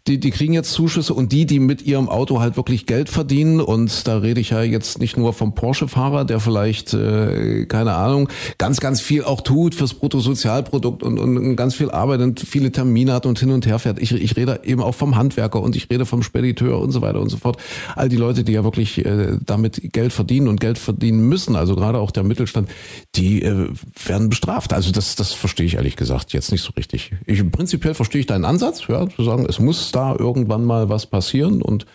[0.06, 3.60] die, die kriegen jetzt Zuschüsse und die, die mit ihrem Auto halt wirklich Geld verdienen
[3.60, 8.30] und da rede ich ja jetzt nicht nur vom Porsche-Fahrer, der vielleicht, äh, keine Ahnung,
[8.56, 13.12] ganz, ganz viel auch tut fürs Bruttosozialprodukt und, und ganz viel arbeitet und viele Termine
[13.12, 14.00] hat und hin und her fährt.
[14.00, 17.20] Ich, ich rede eben auch vom Handwerker und ich rede vom Spediteur und so weiter
[17.20, 17.56] und so fort.
[17.96, 21.74] All die Leute, die ja wirklich äh, damit Geld verdienen und Geld verdienen müssen, also
[21.74, 22.68] gerade auch der Mittelstand,
[23.14, 23.68] die äh,
[24.06, 24.72] werden bestraft.
[24.72, 27.12] Also das, das verstehe ich ehrlich gesagt jetzt nicht so richtig.
[27.26, 31.06] Ich prinzipiell verstehe ich deinen Ansatz, ja, zu sagen, es muss da irgendwann mal was
[31.06, 31.86] passieren und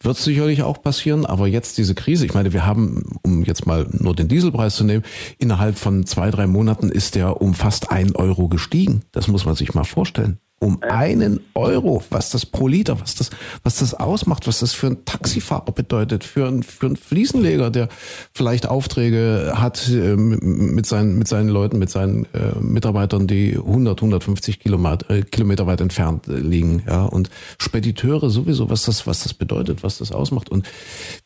[0.00, 3.86] wird sicherlich auch passieren, aber jetzt diese Krise, ich meine, wir haben, um jetzt mal
[3.90, 5.04] nur den Dieselpreis zu nehmen,
[5.38, 9.02] innerhalb von zwei, drei Monaten ist der um fast ein Euro gestiegen.
[9.12, 13.30] Das muss man sich mal vorstellen um einen Euro, was das pro Liter, was das,
[13.62, 17.88] was das ausmacht, was das für ein Taxifahrer bedeutet, für einen, für einen Fliesenleger, der
[18.32, 23.98] vielleicht Aufträge hat äh, mit seinen, mit seinen Leuten, mit seinen äh, Mitarbeitern, die 100,
[23.98, 29.22] 150 Kilometer, äh, Kilometer weit entfernt äh, liegen, ja, und Spediteure sowieso, was das, was
[29.22, 30.48] das bedeutet, was das ausmacht.
[30.48, 30.66] Und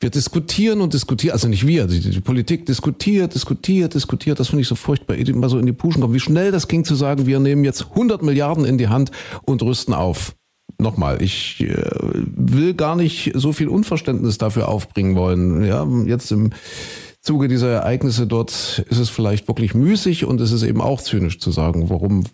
[0.00, 4.62] wir diskutieren und diskutieren, also nicht wir, die, die Politik diskutiert, diskutiert, diskutiert, das finde
[4.62, 7.26] ich so furchtbar, immer so in die Puschen kommen, wie schnell das ging zu sagen,
[7.26, 9.12] wir nehmen jetzt 100 Milliarden in die Hand
[9.42, 10.34] und rüsten auf.
[10.78, 11.74] Nochmal, ich äh,
[12.12, 15.64] will gar nicht so viel Unverständnis dafür aufbringen wollen.
[15.64, 16.50] Ja, jetzt im
[17.20, 21.40] Zuge dieser Ereignisse dort ist es vielleicht wirklich müßig und es ist eben auch zynisch
[21.40, 22.24] zu sagen, warum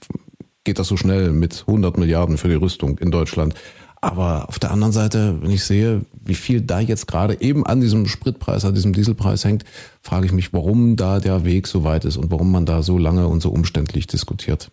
[0.64, 3.54] geht das so schnell mit 100 Milliarden für die Rüstung in Deutschland.
[4.00, 7.80] Aber auf der anderen Seite, wenn ich sehe, wie viel da jetzt gerade eben an
[7.80, 9.64] diesem Spritpreis, an diesem Dieselpreis hängt,
[10.02, 12.98] frage ich mich, warum da der Weg so weit ist und warum man da so
[12.98, 14.70] lange und so umständlich diskutiert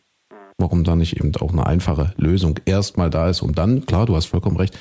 [0.61, 4.15] warum da nicht eben auch eine einfache Lösung erstmal da ist, um dann, klar, du
[4.15, 4.77] hast vollkommen recht,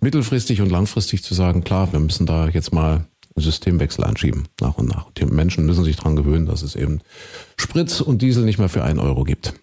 [0.00, 4.78] mittelfristig und langfristig zu sagen, klar, wir müssen da jetzt mal einen Systemwechsel anschieben, nach
[4.78, 5.10] und nach.
[5.12, 7.00] Die Menschen müssen sich daran gewöhnen, dass es eben
[7.56, 9.54] Sprit und Diesel nicht mehr für einen Euro gibt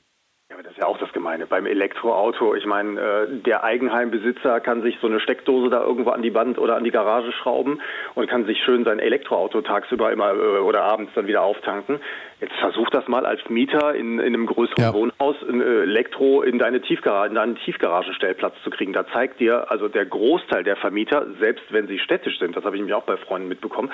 [1.20, 6.12] meine, beim Elektroauto, ich meine, äh, der Eigenheimbesitzer kann sich so eine Steckdose da irgendwo
[6.12, 7.82] an die Wand oder an die Garage schrauben
[8.16, 12.00] und kann sich schön sein Elektroauto tagsüber immer äh, oder abends dann wieder auftanken.
[12.42, 14.94] Jetzt versuch das mal als Mieter in, in einem größeren ja.
[14.94, 18.92] Wohnhaus ein äh, Elektro in deine Tiefgarage, in deinen Tiefgaragenstellplatz zu kriegen.
[18.92, 22.76] Da zeigt dir also der Großteil der Vermieter, selbst wenn sie städtisch sind, das habe
[22.76, 23.92] ich nämlich auch bei Freunden mitbekommen,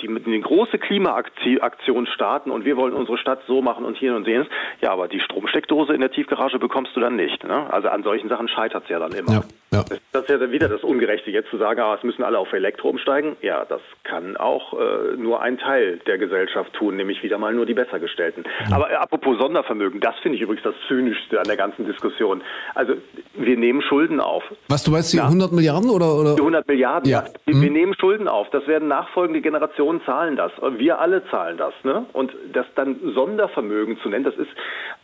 [0.00, 4.14] die mit eine große Klimaaktion starten und wir wollen unsere Stadt so machen und hier
[4.14, 4.46] und jenes.
[4.82, 7.44] Ja, aber die Stromsteckdose in der Tiefgarage bekommst du dann nicht.
[7.44, 7.72] Ne?
[7.72, 9.32] Also an solchen Sachen scheitert es ja dann immer.
[9.32, 9.84] Ja, ja.
[10.12, 12.52] Das ist ja dann wieder das Ungerechte, jetzt zu sagen, ah, es müssen alle auf
[12.52, 13.36] Elektro umsteigen.
[13.40, 17.66] Ja, das kann auch äh, nur ein Teil der Gesellschaft tun, nämlich wieder mal nur
[17.66, 18.42] die Bessergestellten.
[18.68, 18.76] Ja.
[18.76, 22.42] Aber äh, apropos Sondervermögen, das finde ich übrigens das Zynischste an der ganzen Diskussion.
[22.74, 22.94] Also
[23.34, 24.42] wir nehmen Schulden auf.
[24.66, 25.26] Was, du weißt, die ja.
[25.26, 26.16] 100 Milliarden oder?
[26.16, 26.34] oder?
[26.34, 27.24] Die 100 Milliarden, ja.
[27.44, 27.62] Wir, hm.
[27.62, 28.50] wir, nehmen Schulden auf.
[28.50, 30.50] Das werden nachfolgende Generationen zahlen das.
[30.78, 31.74] Wir alle zahlen das.
[31.84, 32.06] Ne?
[32.12, 34.50] Und das dann Sondervermögen zu nennen, das ist,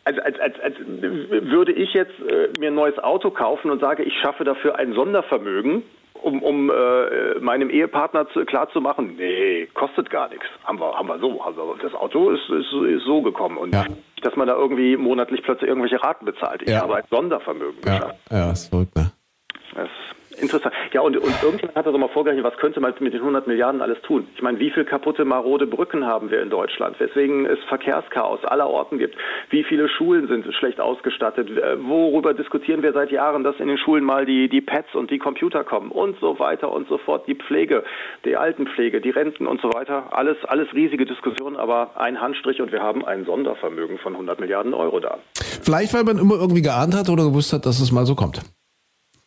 [0.02, 4.02] als, als, als, als würde ich jetzt äh, mir ein neues Auto kaufen und sage,
[4.02, 5.82] ich schaffe dafür ein Sondervermögen,
[6.22, 10.46] um, um äh, meinem Ehepartner zu, klarzumachen, nee, kostet gar nichts.
[10.64, 11.40] Haben wir, haben wir so.
[11.42, 13.56] Also das Auto ist, ist, ist so gekommen.
[13.56, 13.84] Und ja.
[14.22, 16.62] dass man da irgendwie monatlich plötzlich irgendwelche Raten bezahlt.
[16.62, 16.80] Ich ja.
[16.80, 17.92] habe ein Sondervermögen ja.
[17.92, 18.18] geschafft.
[18.30, 19.12] Ja, ist verrückt, ne?
[19.76, 19.90] Das
[20.38, 20.74] Interessant.
[20.92, 23.80] Ja, und, und irgendjemand hat also mal vorgerechnet, was könnte man mit den 100 Milliarden
[23.80, 24.26] alles tun?
[24.34, 27.00] Ich meine, wie viele kaputte, marode Brücken haben wir in Deutschland?
[27.00, 29.16] Weswegen es Verkehrschaos aller Orten gibt?
[29.48, 31.48] Wie viele Schulen sind schlecht ausgestattet?
[31.50, 35.10] Äh, worüber diskutieren wir seit Jahren, dass in den Schulen mal die, die Pads und
[35.10, 35.90] die Computer kommen?
[35.90, 37.26] Und so weiter und so fort.
[37.26, 37.82] Die Pflege,
[38.24, 40.08] die Altenpflege, die Renten und so weiter.
[40.10, 44.74] Alles, alles riesige Diskussionen, aber ein Handstrich und wir haben ein Sondervermögen von 100 Milliarden
[44.74, 45.18] Euro da.
[45.62, 48.42] Vielleicht, weil man immer irgendwie geahnt hat oder gewusst hat, dass es mal so kommt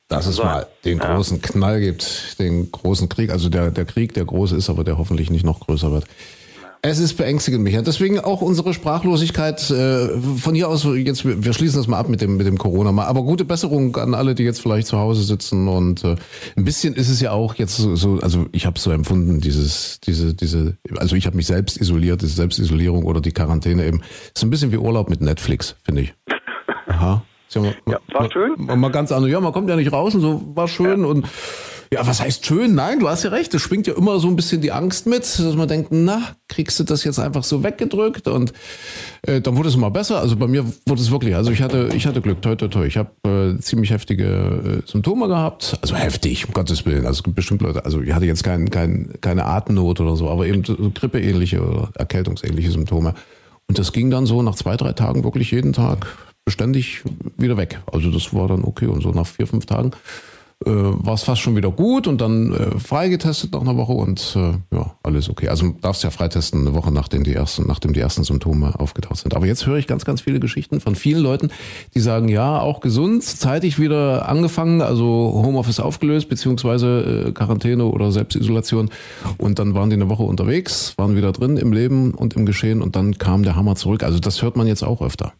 [0.10, 1.48] dass es mal den großen ja.
[1.48, 5.30] Knall gibt, den großen Krieg, also der, der Krieg, der groß ist, aber der hoffentlich
[5.30, 6.06] nicht noch größer wird.
[6.82, 7.84] Es ist beängstigend, Michael.
[7.84, 9.69] Deswegen auch unsere Sprachlosigkeit.
[9.69, 12.93] Äh, von hier aus, jetzt, wir schließen das mal ab mit dem, mit dem Corona
[12.93, 13.06] mal.
[13.06, 15.67] Aber gute Besserung an alle, die jetzt vielleicht zu Hause sitzen.
[15.67, 16.15] Und äh,
[16.56, 20.00] ein bisschen ist es ja auch jetzt so, so also ich habe so empfunden, dieses,
[20.00, 24.02] diese, diese, also ich habe mich selbst isoliert, diese Selbstisolierung oder die Quarantäne eben.
[24.34, 26.13] Ist ein bisschen wie Urlaub mit Netflix, finde ich.
[26.88, 27.24] Aha.
[27.51, 28.53] Ja, mal, ja, war mal, schön.
[28.57, 29.31] Mal, mal ganz anders.
[29.31, 31.01] Ja, man kommt ja nicht raus und so war schön.
[31.01, 31.07] Ja.
[31.07, 31.27] Und
[31.91, 32.75] ja, was heißt schön?
[32.75, 33.51] Nein, du hast ja recht.
[33.55, 36.79] Es schwingt ja immer so ein bisschen die Angst mit, dass man denkt, na, kriegst
[36.79, 38.27] du das jetzt einfach so weggedrückt?
[38.27, 38.53] Und
[39.23, 40.19] äh, dann wurde es immer besser.
[40.19, 42.85] Also bei mir wurde es wirklich, also ich hatte, ich hatte Glück, toi, toi, toi.
[42.85, 45.79] Ich habe äh, ziemlich heftige äh, Symptome gehabt.
[45.81, 47.07] Also heftig, um Gottes Willen.
[47.07, 50.29] Also es gibt bestimmt Leute, also ich hatte jetzt kein, kein, keine Atemnot oder so,
[50.29, 53.15] aber eben so grippeähnliche oder erkältungsähnliche Symptome.
[53.67, 56.05] Und das ging dann so nach zwei, drei Tagen wirklich jeden Tag
[56.45, 57.04] beständig
[57.38, 57.82] wieder weg.
[57.91, 58.88] Also das war dann okay.
[58.88, 59.91] Und so nach vier, fünf Tagen
[60.65, 64.36] äh, war es fast schon wieder gut und dann äh, freigetestet nach einer Woche und
[64.36, 65.47] äh, ja, alles okay.
[65.47, 69.36] Also darfst ja freitesten eine Woche nachdem die ersten, nachdem die ersten Symptome aufgetaucht sind.
[69.36, 71.49] Aber jetzt höre ich ganz, ganz viele Geschichten von vielen Leuten,
[71.95, 75.06] die sagen, ja, auch gesund, zeitig wieder angefangen, also
[75.45, 78.89] Homeoffice aufgelöst, beziehungsweise äh, Quarantäne oder Selbstisolation.
[79.38, 82.82] Und dann waren die eine Woche unterwegs, waren wieder drin im Leben und im Geschehen
[82.82, 84.04] und dann kam der Hammer zurück.
[84.04, 85.34] Also das hört man jetzt auch öfter.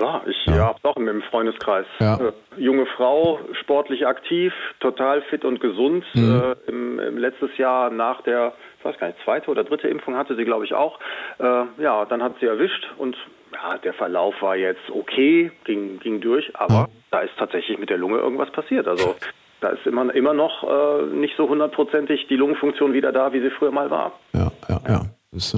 [0.00, 0.66] Ja, ich ja.
[0.66, 1.86] habe auch im Freundeskreis.
[1.98, 2.16] Ja.
[2.16, 6.04] Äh, junge Frau, sportlich aktiv, total fit und gesund.
[6.14, 6.42] Mhm.
[6.66, 10.16] Äh, im, im, letztes Jahr nach der, ich weiß gar nicht, zweite oder dritte Impfung
[10.16, 10.98] hatte sie, glaube ich, auch.
[11.38, 13.16] Äh, ja, dann hat sie erwischt und
[13.52, 16.88] ja, der Verlauf war jetzt okay, ging, ging durch, aber ja.
[17.10, 18.88] da ist tatsächlich mit der Lunge irgendwas passiert.
[18.88, 19.14] Also
[19.60, 23.50] da ist immer, immer noch äh, nicht so hundertprozentig die Lungenfunktion wieder da, wie sie
[23.50, 24.12] früher mal war.
[24.32, 25.00] Ja, ja, ja.
[25.32, 25.56] Das,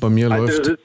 [0.00, 0.78] bei mir also, läuft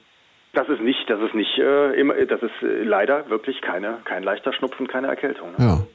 [0.52, 4.22] das ist nicht, das ist nicht äh, immer, das ist äh, leider wirklich keine, kein
[4.22, 5.50] leichter Schnupfen, keine Erkältung.
[5.58, 5.64] Ne?
[5.64, 5.86] Ja.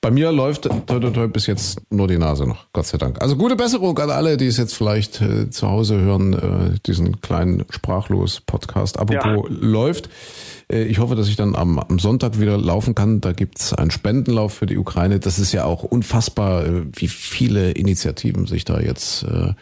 [0.00, 3.20] Bei mir läuft toi, toi, toi, bis jetzt nur die Nase noch, Gott sei Dank.
[3.22, 7.20] Also gute Besserung an alle, die es jetzt vielleicht äh, zu Hause hören, äh, diesen
[7.22, 8.98] kleinen Sprachlos-Podcast.
[8.98, 9.56] Apropos ja.
[9.60, 10.10] läuft.
[10.70, 13.20] Äh, ich hoffe, dass ich dann am, am Sonntag wieder laufen kann.
[13.20, 15.18] Da gibt's einen Spendenlauf für die Ukraine.
[15.18, 19.54] Das ist ja auch unfassbar, äh, wie viele Initiativen sich da jetzt äh,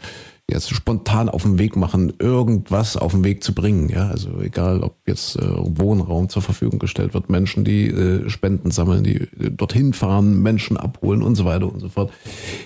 [0.55, 3.89] jetzt spontan auf den Weg machen, irgendwas auf den Weg zu bringen.
[3.89, 8.71] Ja, also egal, ob jetzt äh, Wohnraum zur Verfügung gestellt wird, Menschen, die äh, Spenden
[8.71, 12.13] sammeln, die äh, dorthin fahren, Menschen abholen und so weiter und so fort.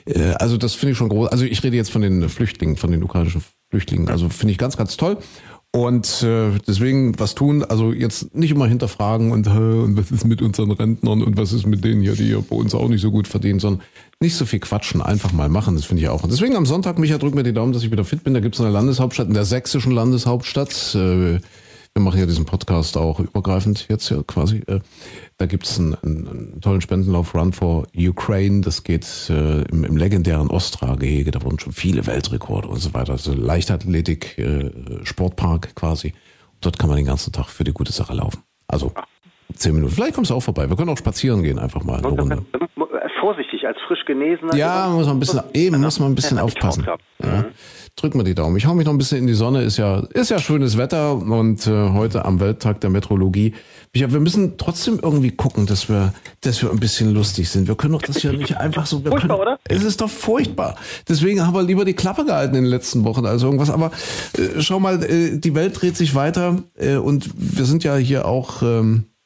[0.04, 1.28] Äh, also das finde ich schon groß.
[1.28, 4.08] Also ich rede jetzt von den Flüchtlingen, von den ukrainischen Flüchtlingen.
[4.08, 5.18] Also finde ich ganz, ganz toll.
[5.70, 10.24] Und äh, deswegen was tun, also jetzt nicht immer hinterfragen und, äh, und was ist
[10.24, 13.02] mit unseren Rentnern und was ist mit denen hier, die hier bei uns auch nicht
[13.02, 13.82] so gut verdienen, sondern
[14.18, 16.22] nicht so viel quatschen, einfach mal machen, das finde ich auch.
[16.22, 18.32] Und deswegen am Sonntag, Micha, drück mir die Daumen, dass ich wieder fit bin.
[18.32, 20.94] Da gibt es eine Landeshauptstadt, in der sächsischen Landeshauptstadt.
[20.94, 21.40] Äh,
[21.98, 24.58] wir machen ja diesen Podcast auch übergreifend jetzt ja quasi.
[24.68, 24.78] Äh,
[25.36, 28.60] da gibt es einen, einen, tollen Spendenlauf Run for Ukraine.
[28.60, 31.32] Das geht äh, im, im, legendären Ostra-Gehege.
[31.32, 33.12] Da wurden schon viele Weltrekorde und so weiter.
[33.12, 34.70] Also Leichtathletik, äh,
[35.02, 36.14] Sportpark quasi.
[36.60, 38.44] Dort kann man den ganzen Tag für die gute Sache laufen.
[38.68, 38.92] Also
[39.54, 39.92] zehn Minuten.
[39.92, 40.68] Vielleicht kommst du auch vorbei.
[40.68, 42.46] Wir können auch spazieren gehen, einfach mal eine Runde.
[43.20, 44.54] Vorsichtig, als frisch genesener.
[44.54, 46.86] Ja, muss man ein bisschen, eben muss man ein bisschen aufpassen.
[46.86, 46.96] Ja.
[47.26, 47.46] Mhm.
[47.96, 48.56] Drück mal die Daumen.
[48.56, 49.62] Ich hau mich noch ein bisschen in die Sonne.
[49.62, 53.54] Ist ja, ist ja schönes Wetter und äh, heute am Welttag der Metrologie.
[53.94, 57.66] Ja, wir müssen trotzdem irgendwie gucken, dass wir, dass wir ein bisschen lustig sind.
[57.66, 59.02] Wir können doch das ja nicht einfach so.
[59.02, 59.58] Wir furchtbar, können, oder?
[59.64, 60.76] Es ist doch furchtbar.
[61.08, 63.70] Deswegen haben wir lieber die Klappe gehalten in den letzten Wochen als irgendwas.
[63.70, 63.90] Aber
[64.36, 68.26] äh, schau mal, äh, die Welt dreht sich weiter äh, und wir sind ja hier
[68.26, 68.62] auch.
[68.62, 69.17] Ähm, äh,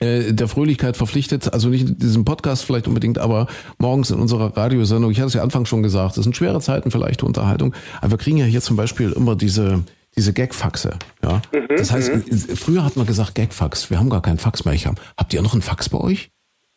[0.00, 3.46] der Fröhlichkeit verpflichtet, also nicht in diesem Podcast vielleicht unbedingt, aber
[3.78, 6.90] morgens in unserer Radiosendung, ich hatte es ja Anfang schon gesagt, es sind schwere Zeiten
[6.90, 9.84] für leichte Unterhaltung, aber wir kriegen ja hier zum Beispiel immer diese,
[10.16, 10.98] diese Gagfaxe.
[11.22, 11.42] Ja?
[11.52, 12.56] Mhm, das heißt, mhm.
[12.56, 14.74] früher hat man gesagt Gagfax, wir haben gar keinen Fax mehr.
[14.74, 16.30] Ich hab, habt ihr noch einen Fax bei euch?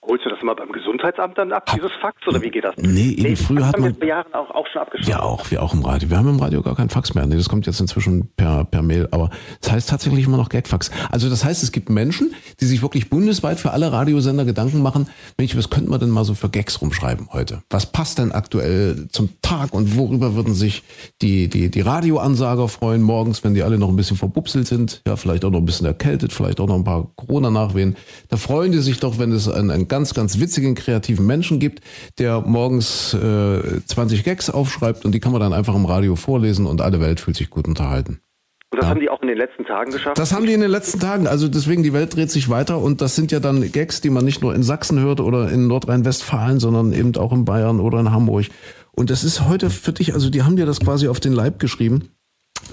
[0.08, 2.76] Holst du mal beim Gesundheitsamt dann ab, dieses Fax, oder wie geht das?
[2.78, 3.96] Nee, eben nee, früher hat man...
[3.96, 5.12] vor Jahren auch, auch schon abgeschlossen.
[5.12, 6.10] Ja, auch, wir auch im Radio.
[6.10, 7.26] Wir haben im Radio gar keinen Fax mehr.
[7.26, 9.30] Nee, das kommt jetzt inzwischen per, per Mail, aber
[9.62, 10.92] das heißt tatsächlich immer noch Gagfax.
[11.12, 15.08] Also das heißt, es gibt Menschen, die sich wirklich bundesweit für alle Radiosender Gedanken machen,
[15.38, 17.64] Mensch, was könnte man denn mal so für Gags rumschreiben heute?
[17.70, 20.84] Was passt denn aktuell zum Tag und worüber würden sich
[21.22, 25.16] die, die, die Radioansager freuen morgens, wenn die alle noch ein bisschen verbupselt sind, ja,
[25.16, 27.96] vielleicht auch noch ein bisschen erkältet, vielleicht auch noch ein paar Corona-Nachwehen.
[28.30, 31.82] Da freuen die sich doch, wenn es ein, ein ganz, ganz witzigen, kreativen Menschen gibt,
[32.20, 36.66] der morgens äh, 20 Gags aufschreibt und die kann man dann einfach im Radio vorlesen
[36.66, 38.20] und alle Welt fühlt sich gut unterhalten.
[38.72, 38.90] Und das ja.
[38.90, 40.18] haben die auch in den letzten Tagen geschafft?
[40.18, 41.28] Das haben die in den letzten Tagen.
[41.28, 44.26] Also deswegen, die Welt dreht sich weiter und das sind ja dann Gags, die man
[44.26, 48.12] nicht nur in Sachsen hört oder in Nordrhein-Westfalen, sondern eben auch in Bayern oder in
[48.12, 48.48] Hamburg.
[48.92, 51.60] Und das ist heute für dich, also die haben dir das quasi auf den Leib
[51.60, 52.15] geschrieben.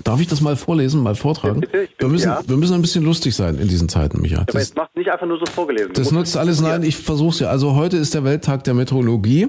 [0.04, 1.62] Darf ich das mal vorlesen, mal vortragen?
[1.62, 2.40] Ja, bitte, wir, müssen, ja.
[2.46, 4.36] wir müssen ein bisschen lustig sein in diesen Zeiten, Micha.
[4.36, 5.92] Ja, aber jetzt macht nicht einfach nur so vorgelesen.
[5.94, 7.48] Das nutzt alles, nein, ich versuch's ja.
[7.48, 9.48] Also heute ist der Welttag der Meteorologie.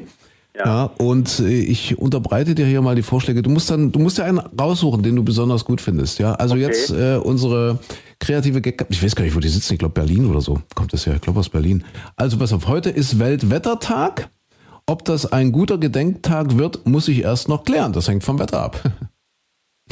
[0.56, 0.66] Ja.
[0.66, 0.84] ja.
[1.00, 3.42] und äh, ich unterbreite dir hier mal die Vorschläge.
[3.42, 6.20] Du musst dann, du musst ja einen raussuchen, den du besonders gut findest.
[6.20, 6.64] Ja, also okay.
[6.64, 7.80] jetzt äh, unsere
[8.20, 8.86] kreative Gag.
[8.90, 9.74] Ich weiß gar nicht, wo die sitzen.
[9.74, 10.60] Ich glaube Berlin oder so.
[10.76, 11.14] Kommt das ja?
[11.14, 11.84] Ich glaube aus Berlin.
[12.16, 12.68] Also pass auf.
[12.68, 14.30] Heute ist Weltwettertag.
[14.86, 17.94] Ob das ein guter Gedenktag wird, muss ich erst noch klären.
[17.94, 18.82] Das hängt vom Wetter ab.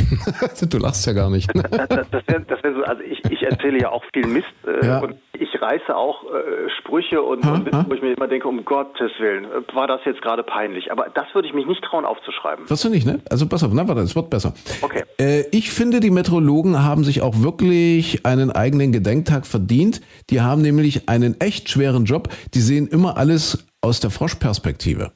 [0.69, 1.49] du lachst ja gar nicht.
[1.53, 4.99] das, das wäre wär so, also ich, ich, erzähle ja auch viel Mist äh, ja.
[4.99, 8.47] und ich reiße auch äh, Sprüche und, ha, und Witze, wo ich mir immer denke,
[8.47, 10.91] um Gottes Willen, äh, war das jetzt gerade peinlich.
[10.91, 12.65] Aber das würde ich mich nicht trauen aufzuschreiben.
[12.67, 13.19] Das du nicht, ne?
[13.29, 14.53] Also pass auf, na warte, es wird besser.
[14.81, 15.03] Okay.
[15.19, 20.01] Äh, ich finde, die Meteorologen haben sich auch wirklich einen eigenen Gedenktag verdient.
[20.29, 22.29] Die haben nämlich einen echt schweren Job.
[22.53, 25.11] Die sehen immer alles aus der Froschperspektive.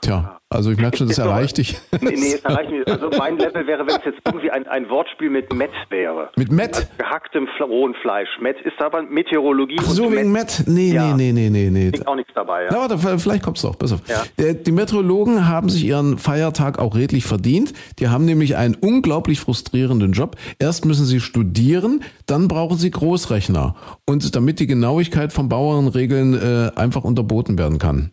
[0.00, 1.76] Tja, also ich merke schon, das erreicht dich.
[2.00, 2.86] Nee, nee, es erreicht mich.
[2.88, 6.30] Also mein Level wäre, wenn es jetzt irgendwie ein, ein Wortspiel mit Met wäre.
[6.36, 6.76] Mit Met?
[6.76, 8.28] Also gehacktem rohen Fleisch.
[8.40, 9.76] Met ist aber Meteorologie.
[9.80, 10.64] Ach so, wegen Met?
[10.66, 11.14] Nee, ja.
[11.14, 11.90] nee, nee, nee, nee.
[11.90, 12.64] Liegt auch nichts dabei.
[12.64, 12.68] Ja.
[12.72, 13.78] Na, warte, vielleicht kommst du auch.
[13.78, 14.00] Pass auf.
[14.06, 14.54] Ja.
[14.54, 17.72] Die Meteorologen haben sich ihren Feiertag auch redlich verdient.
[17.98, 20.36] Die haben nämlich einen unglaublich frustrierenden Job.
[20.58, 23.74] Erst müssen sie studieren, dann brauchen sie Großrechner.
[24.06, 28.12] Und damit die Genauigkeit von Bauernregeln äh, einfach unterboten werden kann.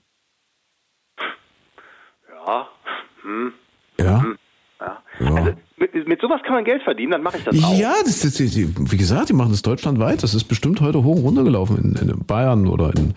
[3.26, 3.53] Hm.
[3.99, 4.21] Ja.
[4.21, 4.38] Hm.
[4.80, 4.97] ja.
[5.19, 5.36] ja.
[5.36, 7.78] Also, mit, mit, sowas kann man Geld verdienen, dann mache ich das auch.
[7.78, 10.23] Ja, das, das, wie gesagt, die machen das deutschlandweit.
[10.23, 13.15] Das ist bestimmt heute hoch runtergelaufen in, in Bayern oder in,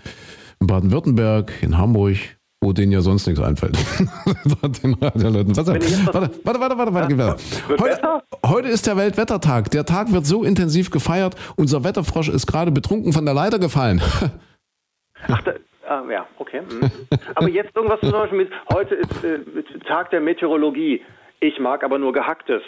[0.60, 2.16] in Baden-Württemberg, in Hamburg,
[2.60, 3.78] wo denen ja sonst nichts einfällt.
[4.82, 5.56] Den Radioleuten.
[5.56, 7.42] Warte, warte, warte, warte, warte, warte.
[7.68, 9.70] Ja, heute, heute ist der Weltwettertag.
[9.70, 11.36] Der Tag wird so intensiv gefeiert.
[11.56, 14.00] Unser Wetterfrosch ist gerade betrunken von der Leiter gefallen.
[15.28, 15.52] Ach, da,
[15.88, 16.60] Ah, ja, okay.
[16.60, 16.90] Mhm.
[17.34, 19.38] Aber jetzt irgendwas zum Beispiel mit, heute ist äh,
[19.86, 21.00] Tag der Meteorologie.
[21.40, 22.62] Ich mag aber nur Gehacktes.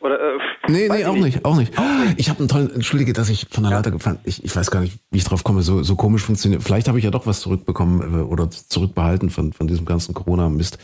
[0.00, 1.24] Oder, äh, nee, nee, auch nicht.
[1.24, 1.72] nicht, auch nicht.
[2.18, 4.80] Ich habe einen tollen, entschuldige, dass ich von der Leiter gefallen, ich, ich weiß gar
[4.80, 6.62] nicht, wie ich drauf komme, so, so komisch funktioniert.
[6.62, 10.78] Vielleicht habe ich ja doch was zurückbekommen äh, oder zurückbehalten von, von diesem ganzen Corona-Mist.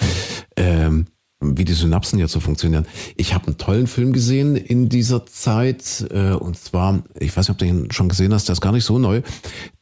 [0.57, 1.07] Ähm,
[1.45, 2.87] wie die Synapsen jetzt so funktionieren.
[3.17, 7.51] Ich habe einen tollen Film gesehen in dieser Zeit äh, und zwar, ich weiß nicht,
[7.51, 9.23] ob du ihn schon gesehen hast, der ist gar nicht so neu,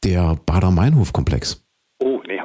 [0.03, 1.63] der Bader-Meinhof-Komplex.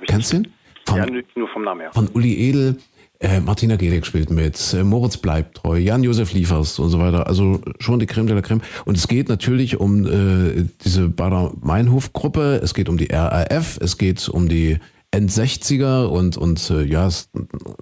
[0.08, 0.48] Kennst du ihn?
[0.86, 1.92] Von, ja, nur vom Namen her.
[1.94, 2.78] Von Uli Edel,
[3.20, 7.28] äh, Martina Gelig spielt mit, äh, Moritz bleibt treu, Jan-Josef Liefers und so weiter.
[7.28, 8.62] Also schon die Creme de la Creme.
[8.86, 14.28] Und es geht natürlich um äh, diese Bader-Meinhof-Gruppe, es geht um die RAF, es geht
[14.30, 14.78] um die
[15.16, 17.30] End-60er und, und äh, ja, es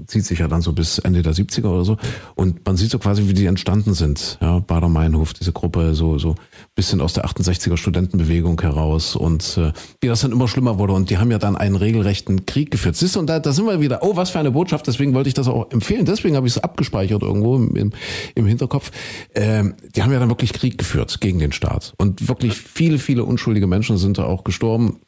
[0.05, 1.97] zieht sich ja dann so bis Ende der 70er oder so.
[2.35, 4.37] Und man sieht so quasi, wie die entstanden sind.
[4.39, 6.35] Ja, Bader-Meinhof, diese Gruppe, so, so
[6.75, 10.93] bisschen aus der 68er Studentenbewegung heraus und äh, wie das dann immer schlimmer wurde.
[10.93, 12.95] Und die haben ja dann einen regelrechten Krieg geführt.
[12.95, 15.27] Siehst du, und da, da sind wir wieder, oh, was für eine Botschaft, deswegen wollte
[15.29, 16.05] ich das auch empfehlen.
[16.05, 17.91] Deswegen habe ich es abgespeichert irgendwo im, im,
[18.35, 18.91] im Hinterkopf.
[19.33, 21.93] Ähm, die haben ja dann wirklich Krieg geführt gegen den Staat.
[21.97, 24.99] Und wirklich viele, viele unschuldige Menschen sind da auch gestorben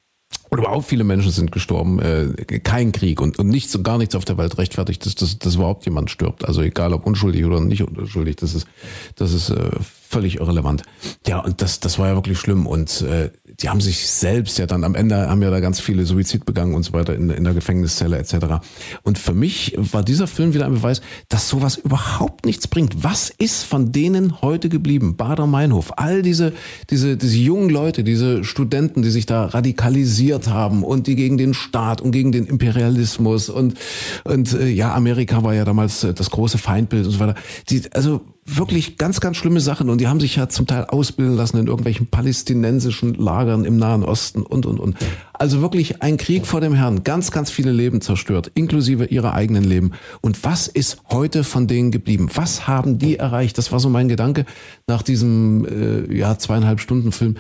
[0.56, 2.00] und überhaupt viele Menschen sind gestorben.
[2.00, 5.38] Äh, kein Krieg und, und nichts und gar nichts auf der Welt rechtfertigt, dass, dass,
[5.38, 6.46] dass überhaupt jemand stirbt.
[6.46, 8.68] Also egal ob unschuldig oder nicht unschuldig, das ist,
[9.16, 9.72] das ist äh,
[10.16, 10.84] völlig irrelevant.
[11.28, 12.68] Ja, und das, das war ja wirklich schlimm.
[12.68, 16.06] Und äh, die haben sich selbst ja dann am Ende haben ja da ganz viele
[16.06, 18.64] Suizid begangen und so weiter in, in der Gefängniszelle etc.
[19.04, 23.04] Und für mich war dieser Film wieder ein Beweis, dass sowas überhaupt nichts bringt.
[23.04, 25.18] Was ist von denen heute geblieben?
[25.18, 26.54] Bader-Meinhof, all diese,
[26.90, 31.54] diese, diese jungen Leute, diese Studenten, die sich da radikalisiert haben und die gegen den
[31.54, 33.74] Staat und gegen den Imperialismus und,
[34.24, 37.36] und äh, ja, Amerika war ja damals äh, das große Feindbild und so weiter.
[37.70, 41.36] Die, also wirklich ganz, ganz schlimme Sachen und die haben sich ja zum Teil ausbilden
[41.36, 44.98] lassen in irgendwelchen palästinensischen Lagern im Nahen Osten und, und, und.
[45.34, 49.64] Also wirklich ein Krieg vor dem Herrn, ganz, ganz viele Leben zerstört, inklusive ihrer eigenen
[49.64, 49.94] Leben.
[50.22, 52.30] Und was ist heute von denen geblieben?
[52.36, 53.58] Was haben die erreicht?
[53.58, 54.46] Das war so mein Gedanke
[54.88, 57.38] nach diesem, äh, ja, zweieinhalb Stunden Film.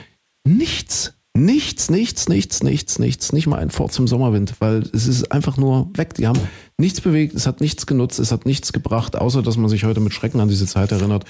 [0.48, 1.15] Nichts.
[1.38, 5.58] Nichts, nichts, nichts, nichts, nichts, nicht mal ein Fort zum Sommerwind, weil es ist einfach
[5.58, 6.14] nur weg.
[6.14, 6.40] Die haben
[6.78, 10.00] nichts bewegt, es hat nichts genutzt, es hat nichts gebracht, außer dass man sich heute
[10.00, 11.26] mit Schrecken an diese Zeit erinnert.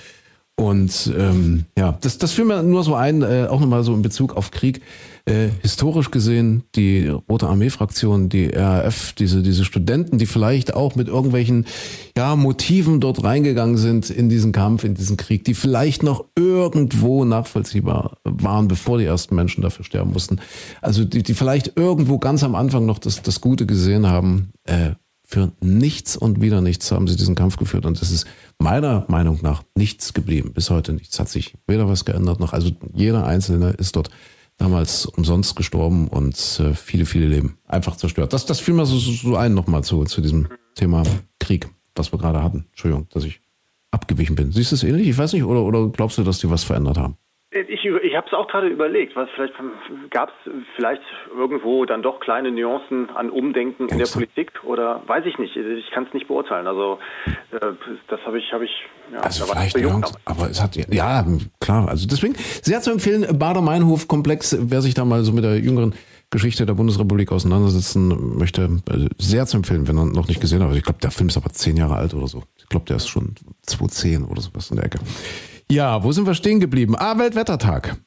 [0.58, 4.01] Und ähm, ja, das, das fiel mir nur so ein, äh, auch nochmal so in
[4.01, 4.82] Bezug auf Krieg.
[5.28, 11.08] Äh, historisch gesehen, die Rote Armee-Fraktion, die RAF, diese, diese Studenten, die vielleicht auch mit
[11.08, 11.66] irgendwelchen
[12.16, 17.26] ja, Motiven dort reingegangen sind in diesen Kampf, in diesen Krieg, die vielleicht noch irgendwo
[17.26, 20.39] nachvollziehbar waren, bevor die ersten Menschen dafür sterben mussten.
[20.82, 24.51] Also die, die vielleicht irgendwo ganz am Anfang noch das, das Gute gesehen haben.
[24.64, 24.91] Äh,
[25.26, 27.86] für nichts und wieder nichts haben sie diesen Kampf geführt.
[27.86, 28.26] Und es ist
[28.59, 30.53] meiner Meinung nach nichts geblieben.
[30.53, 31.19] Bis heute nichts.
[31.19, 32.53] Hat sich weder was geändert noch.
[32.53, 34.09] Also jeder Einzelne ist dort
[34.57, 38.34] damals umsonst gestorben und äh, viele, viele Leben einfach zerstört.
[38.34, 41.03] Das, das fiel mir so, so ein nochmal zu, zu diesem Thema
[41.39, 42.65] Krieg, was wir gerade hatten.
[42.69, 43.41] Entschuldigung, dass ich
[43.91, 44.51] abgewichen bin.
[44.51, 45.07] Siehst du es ähnlich?
[45.07, 47.17] Ich weiß nicht, oder, oder glaubst du, dass die was verändert haben?
[47.56, 49.53] Ich, ich habe es auch gerade überlegt, was vielleicht
[50.10, 51.01] gab es vielleicht
[51.34, 55.56] irgendwo dann doch kleine Nuancen an Umdenken in der Politik oder weiß ich nicht.
[55.56, 56.68] Ich kann es nicht beurteilen.
[56.68, 56.99] Also
[57.51, 57.60] äh,
[58.10, 58.72] das habe ich, habe ich.
[59.14, 61.26] Ja, also vielleicht, ja, aber es hat ja
[61.62, 61.88] klar.
[61.88, 64.58] Also deswegen sehr zu empfehlen Bader-Meinhof-Komplex.
[64.60, 65.93] Wer sich da mal so mit der jüngeren
[66.32, 70.76] Geschichte der Bundesrepublik auseinandersetzen möchte, äh, sehr zu empfehlen, wenn er noch nicht gesehen hat.
[70.76, 72.43] Ich glaube, der Film ist aber zehn Jahre alt oder so.
[72.58, 74.99] Ich glaube, der ist schon 2010 oder sowas in der Ecke.
[75.70, 76.95] Ja, wo sind wir stehen geblieben?
[76.97, 77.97] Ah, Weltwettertag.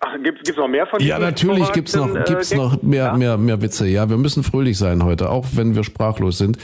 [0.00, 3.06] Ach, gibt es noch mehr von Ja, natürlich gibt es noch, äh, gibt's noch mehr,
[3.06, 3.16] ja?
[3.16, 3.88] mehr, mehr Witze.
[3.88, 6.58] Ja, wir müssen fröhlich sein heute, auch wenn wir sprachlos sind.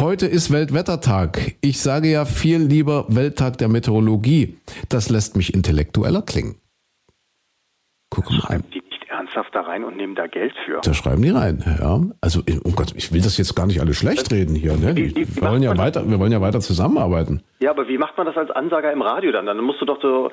[0.00, 1.56] Heute ist Weltwettertag.
[1.60, 4.56] Ich sage ja viel lieber Welttag der Meteorologie.
[4.88, 6.56] Das lässt mich intellektueller klingen.
[8.08, 8.62] Guck mal
[9.32, 10.80] ernsthaft da rein und nehmen da Geld für.
[10.82, 12.00] Da schreiben die rein, ja.
[12.20, 14.94] Also, oh Gott, ich will das jetzt gar nicht alles schlecht reden hier, ne?
[14.96, 17.42] Wie, wie, wir, wollen ja weiter, wir wollen ja weiter zusammenarbeiten.
[17.60, 19.46] Ja, aber wie macht man das als Ansager im Radio dann?
[19.46, 20.30] Dann musst du doch so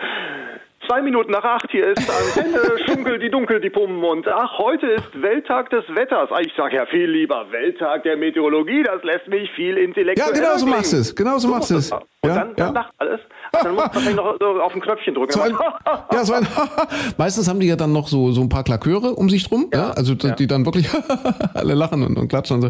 [0.89, 4.87] zwei Minuten nach acht, hier ist Antenne, Schunkel, die Dunkel, die Pumpen und ach, heute
[4.87, 6.29] ist Welttag des Wetters.
[6.41, 10.57] Ich sage ja viel lieber Welttag der Meteorologie, das lässt mich viel intellektueller Ja, genau
[10.57, 11.91] so machst du es, genau so machst du es.
[11.91, 13.21] Und ja, dann, dann lacht alles.
[13.51, 15.31] Dann muss man wahrscheinlich noch so auf ein Knöpfchen drücken.
[15.31, 15.55] So ein,
[16.11, 16.47] ja, so ein
[17.17, 19.79] Meistens haben die ja dann noch so, so ein paar Klaköre um sich drum, ja,
[19.79, 20.35] ja also die, ja.
[20.35, 20.89] die dann wirklich
[21.53, 22.69] alle lachen und, und klatschen und so.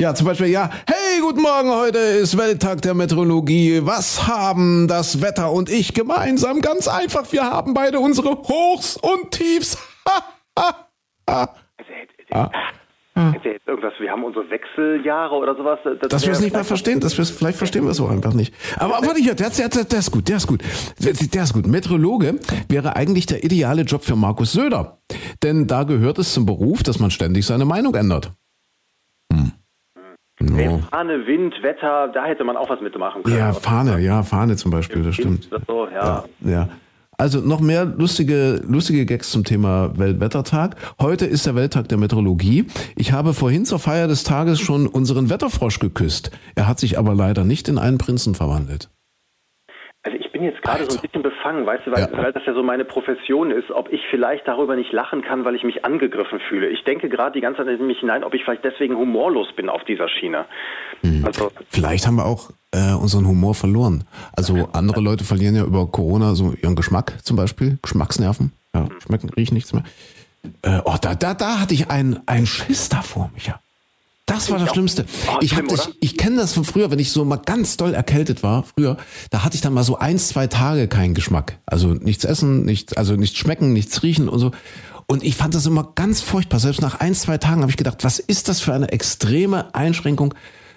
[0.00, 3.80] Ja, zum Beispiel, ja, hey, guten Morgen, heute ist Welttag der Meteorologie.
[3.84, 6.60] Was haben das Wetter und ich gemeinsam?
[6.60, 9.78] Ganz einfach, wir haben beide unsere Hochs und Tiefs.
[11.26, 11.48] also,
[12.30, 12.50] ah.
[13.16, 13.32] Hm.
[13.44, 15.78] Jetzt irgendwas, wir haben unsere Wechseljahre oder sowas.
[15.84, 18.34] Das dass wir es nicht mehr verstehen, dass wir vielleicht verstehen wir es so einfach
[18.34, 18.52] nicht.
[18.76, 20.62] Aber warte hier, der, der, der, ist gut, der ist gut.
[20.98, 21.66] Der, der ist gut.
[21.66, 24.98] Meteorologe wäre eigentlich der ideale Job für Markus Söder.
[25.44, 28.32] Denn da gehört es zum Beruf, dass man ständig seine Meinung ändert.
[29.32, 29.52] Hm.
[30.40, 30.80] No.
[30.90, 33.38] Fahne, Wind, Wetter, da hätte man auch was mitmachen können.
[33.38, 35.48] Ja, Fahne, ja, Fahne zum Beispiel, das stimmt.
[35.68, 36.24] So, ja.
[36.40, 36.50] ja.
[36.50, 36.68] ja.
[37.18, 40.76] Also noch mehr lustige, lustige Gags zum Thema Weltwettertag.
[41.00, 42.66] Heute ist der Welttag der Meteorologie.
[42.96, 46.30] Ich habe vorhin zur Feier des Tages schon unseren Wetterfrosch geküsst.
[46.56, 48.88] Er hat sich aber leider nicht in einen Prinzen verwandelt.
[50.02, 52.08] Also ich bin jetzt gerade so ein bisschen befangen, weißt du, weil, ja.
[52.12, 55.54] weil, das ja so meine Profession ist, ob ich vielleicht darüber nicht lachen kann, weil
[55.54, 56.68] ich mich angegriffen fühle.
[56.68, 59.70] Ich denke gerade die ganze Zeit in mich hinein, ob ich vielleicht deswegen humorlos bin
[59.70, 60.44] auf dieser Schiene.
[61.00, 61.24] Mhm.
[61.24, 64.04] Also, vielleicht haben wir auch äh, unseren Humor verloren.
[64.32, 68.52] Also andere Leute verlieren ja über Corona so ihren Geschmack zum Beispiel, Geschmacksnerven.
[68.74, 68.90] Ja, mhm.
[69.04, 69.84] schmecken, riechen nichts mehr.
[70.62, 73.60] Äh, oh, da, da, da hatte ich einen, einen Schiss davor, Micha.
[74.26, 75.04] Das war das Schlimmste.
[75.28, 77.92] Oh, ich hab das, ich kenne das von früher, wenn ich so mal ganz doll
[77.92, 78.96] erkältet war, früher,
[79.30, 81.58] da hatte ich dann mal so ein, zwei Tage keinen Geschmack.
[81.66, 84.52] Also nichts essen, nichts, also nichts schmecken, nichts riechen und so.
[85.06, 86.58] Und ich fand das immer ganz furchtbar.
[86.58, 90.34] Selbst nach ein, zwei Tagen habe ich gedacht, was ist das für eine extreme Einschränkung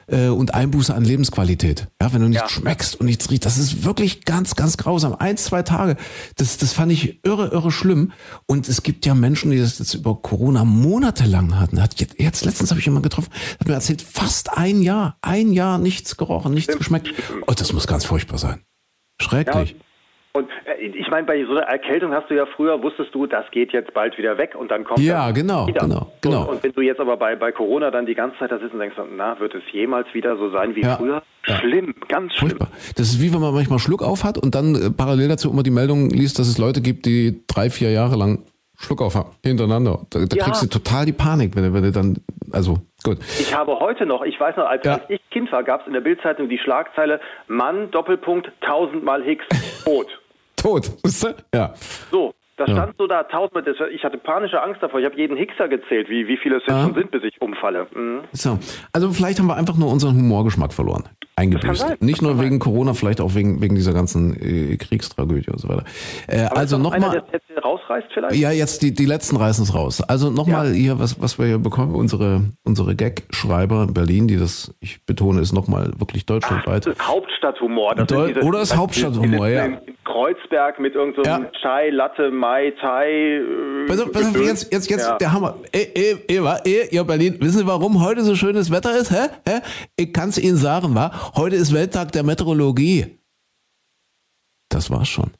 [0.07, 1.87] äh, und Einbuße an Lebensqualität.
[2.01, 2.49] Ja, wenn du nicht ja.
[2.49, 5.13] schmeckst und nichts riechst, das ist wirklich ganz, ganz grausam.
[5.13, 5.97] Ein, zwei Tage,
[6.35, 8.11] das, das fand ich irre, irre schlimm.
[8.45, 11.81] Und es gibt ja Menschen, die das jetzt über Corona monatelang hatten.
[11.81, 13.29] Hat jetzt, jetzt letztens habe ich jemanden getroffen,
[13.59, 17.13] hat mir erzählt, fast ein Jahr, ein Jahr nichts gerochen, nichts geschmeckt.
[17.47, 18.61] Oh, das muss ganz furchtbar sein.
[19.21, 19.71] Schrecklich.
[19.71, 19.86] Ja.
[20.37, 23.49] Und äh, ich meine, bei so einer Erkältung hast du ja früher, wusstest du, das
[23.49, 25.81] geht jetzt bald wieder weg und dann kommt Ja, genau, wieder.
[25.81, 26.41] genau, genau.
[26.43, 28.73] Und, und, wenn du jetzt aber bei, bei Corona dann die ganze Zeit da sitzt
[28.73, 30.95] und denkst, na, wird es jemals wieder so sein wie ja.
[30.95, 31.23] früher?
[31.41, 32.07] Schlimm, ja.
[32.07, 32.49] ganz schlimm.
[32.49, 32.69] Furchtbar.
[32.95, 35.63] Das ist wie wenn man manchmal Schluck auf hat und dann äh, parallel dazu immer
[35.63, 38.43] die Meldung liest, dass es Leute gibt, die drei, vier Jahre lang
[38.79, 40.01] Schluck auf haben, hintereinander.
[40.11, 40.43] Da, da ja.
[40.43, 42.17] kriegst du total die Panik, wenn wenn du dann,
[42.51, 43.17] also gut.
[43.39, 44.99] Ich habe heute noch, ich weiß noch, als, ja.
[45.09, 49.45] ich Kind war, gab es in der Bildzeitung die Schlagzeile Mann, Doppelpunkt, tausendmal Hicks,
[49.83, 50.07] tot
[50.61, 50.91] tot.
[51.51, 51.73] Ja.
[52.11, 52.93] So, da stand ja.
[52.97, 54.99] so da tausendmal, ich hatte panische Angst davor.
[54.99, 57.87] Ich habe jeden Hickser gezählt, wie, wie viele es jetzt schon sind, bis ich umfalle.
[57.93, 58.21] Mhm.
[58.31, 58.57] So.
[58.93, 61.03] Also vielleicht haben wir einfach nur unseren Humorgeschmack verloren.
[61.37, 62.01] eingebüßt.
[62.01, 65.83] Nicht nur wegen Corona, vielleicht auch wegen, wegen dieser ganzen äh, Kriegstragödie und so weiter.
[66.27, 67.23] Äh, also nochmal.
[67.63, 68.35] Rausreißt vielleicht?
[68.35, 70.01] Ja, jetzt die, die letzten reißen es raus.
[70.01, 70.73] Also nochmal ja.
[70.73, 75.41] hier, was, was wir hier bekommen, unsere, unsere Gag-Schreiber in Berlin, die das, ich betone,
[75.41, 76.83] ist nochmal wirklich deutschlandweit.
[76.87, 77.95] Ach, das ist Hauptstadthumor.
[77.95, 79.65] Das Deu diese, oder ist Hauptstadthumor, ja.
[79.65, 81.51] In Kreuzberg mit irgendeinem so ja.
[81.61, 83.07] Chai, Latte, Mai, Tai.
[83.09, 85.17] Äh, pass auf, pass auf, jetzt, jetzt, jetzt ja.
[85.17, 85.59] der Hammer.
[85.73, 89.11] Ey, ey, Eva, ey, ihr Berlin, wissen Sie, warum heute so schönes Wetter ist?
[89.11, 89.27] Hä?
[89.45, 89.59] Hä?
[89.97, 91.33] Ich kann es Ihnen sagen, wa?
[91.35, 93.19] Heute ist Welttag der Meteorologie.
[94.69, 95.31] Das war's schon.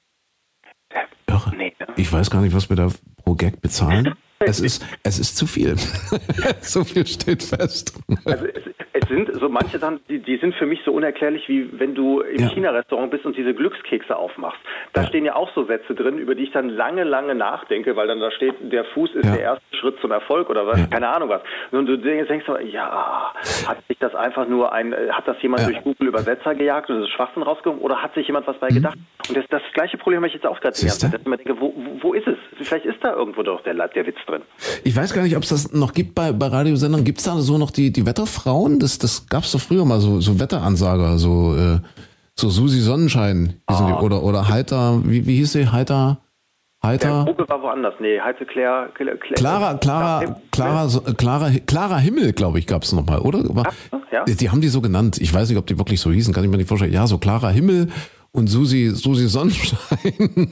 [1.28, 1.56] Irre.
[1.56, 1.88] Nee, ne?
[1.96, 2.90] Ich weiß gar nicht, was wir da
[3.24, 4.14] pro Gag bezahlen.
[4.40, 5.76] Es ist, es ist zu viel.
[6.62, 7.92] so viel steht fest.
[8.24, 8.67] Also es,
[9.08, 12.42] sind so manche Sachen, die, die, sind für mich so unerklärlich, wie wenn du im
[12.42, 12.50] ja.
[12.50, 14.60] China-Restaurant bist und diese Glückskekse aufmachst.
[14.94, 15.08] Da ja.
[15.08, 18.20] stehen ja auch so Sätze drin, über die ich dann lange, lange nachdenke, weil dann
[18.20, 19.32] da steht, der Fuß ist ja.
[19.32, 21.42] der erste Schritt zum Erfolg oder was, keine Ahnung was.
[21.72, 23.34] Und du denkst, denkst ja,
[23.68, 27.08] hat sich das einfach nur ein, hat das jemand durch Google Übersetzer gejagt und das
[27.08, 28.76] ist Schwachsinn rausgekommen oder hat sich jemand was bei mhm.
[28.76, 28.98] gedacht?
[29.30, 30.78] Und das, das gleiche Problem habe ich jetzt auch gerade.
[30.78, 32.38] Dass ich immer denke, wo, wo ist es?
[32.62, 34.42] Vielleicht ist da irgendwo doch der, der Witz drin.
[34.84, 37.04] Ich weiß gar nicht, ob es das noch gibt bei, bei Radiosendern.
[37.04, 38.80] Gibt es da so noch die, die Wetterfrauen?
[38.80, 41.80] Das, das gab es doch früher mal, so, so Wetteransager, so, äh,
[42.36, 43.76] so Susi Sonnenschein ah.
[43.88, 45.72] die, oder, oder Heiter, wie, wie hieß sie?
[45.72, 46.20] Heiter?
[46.84, 47.26] Heiter?
[47.26, 47.96] Der Gruppe war woanders.
[48.00, 50.88] Nee, Heite Claire, Claire Clara, Clara, Clara,
[51.18, 53.44] Clara, Clara Himmel, glaube ich, gab es nochmal, oder?
[54.12, 54.24] Ja.
[54.26, 55.18] Die haben die so genannt.
[55.20, 56.94] Ich weiß nicht, ob die wirklich so hießen, kann ich mir nicht vorstellen.
[56.94, 57.90] Ja, so Clara Himmel
[58.32, 59.78] und Susi, Susi Sonnenschein.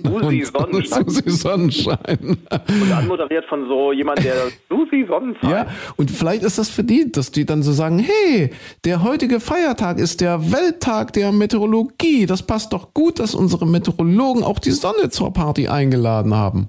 [0.04, 1.10] Susi Sonnenschein.
[1.10, 2.20] Susi Sonnenschein.
[2.22, 4.36] Und anmoderiert von so jemand, der
[4.70, 5.50] Susi Sonnenschein.
[5.50, 8.52] Ja, und vielleicht ist das für die, dass die dann so sagen, hey,
[8.84, 12.26] der heutige Feiertag ist der Welttag der Meteorologie.
[12.26, 16.68] Das passt doch gut, dass unsere Meteorologen auch die Sonne zur Party eingeladen haben.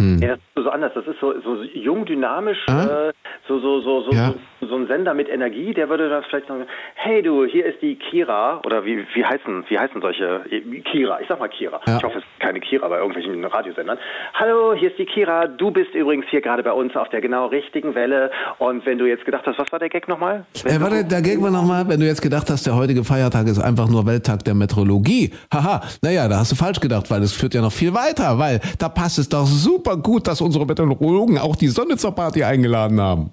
[0.00, 0.18] Hm.
[0.20, 0.92] Ja, das so anders.
[0.94, 3.08] Das ist so, so jung, dynamisch, ah?
[3.08, 3.12] äh,
[3.48, 4.32] so, so, so, so, ja.
[4.60, 7.82] so, so, ein Sender mit Energie, der würde da vielleicht sagen, hey du, hier ist
[7.82, 10.42] die Kira, oder wie, wie heißen, wie heißen solche,
[10.84, 11.80] Kira, ich sag mal Kira.
[11.86, 11.96] Ja.
[11.96, 13.98] Ich hoffe, es ist keine Kira bei irgendwelchen Radiosendern.
[14.34, 17.46] Hallo, hier ist die Kira, du bist übrigens hier gerade bei uns auf der genau
[17.46, 20.46] richtigen Welle und wenn du jetzt gedacht hast, was war der Gag nochmal?
[20.64, 23.58] Äh, warte, der Gag war nochmal, wenn du jetzt gedacht hast, der heutige Feiertag ist
[23.58, 25.32] einfach nur Welttag der Metrologie.
[25.52, 28.60] Haha, naja, da hast du falsch gedacht, weil es führt ja noch viel weiter, weil
[28.78, 33.00] da passt es doch super gut, dass unsere Meteorologen auch die Sonne zur Party eingeladen
[33.00, 33.32] haben.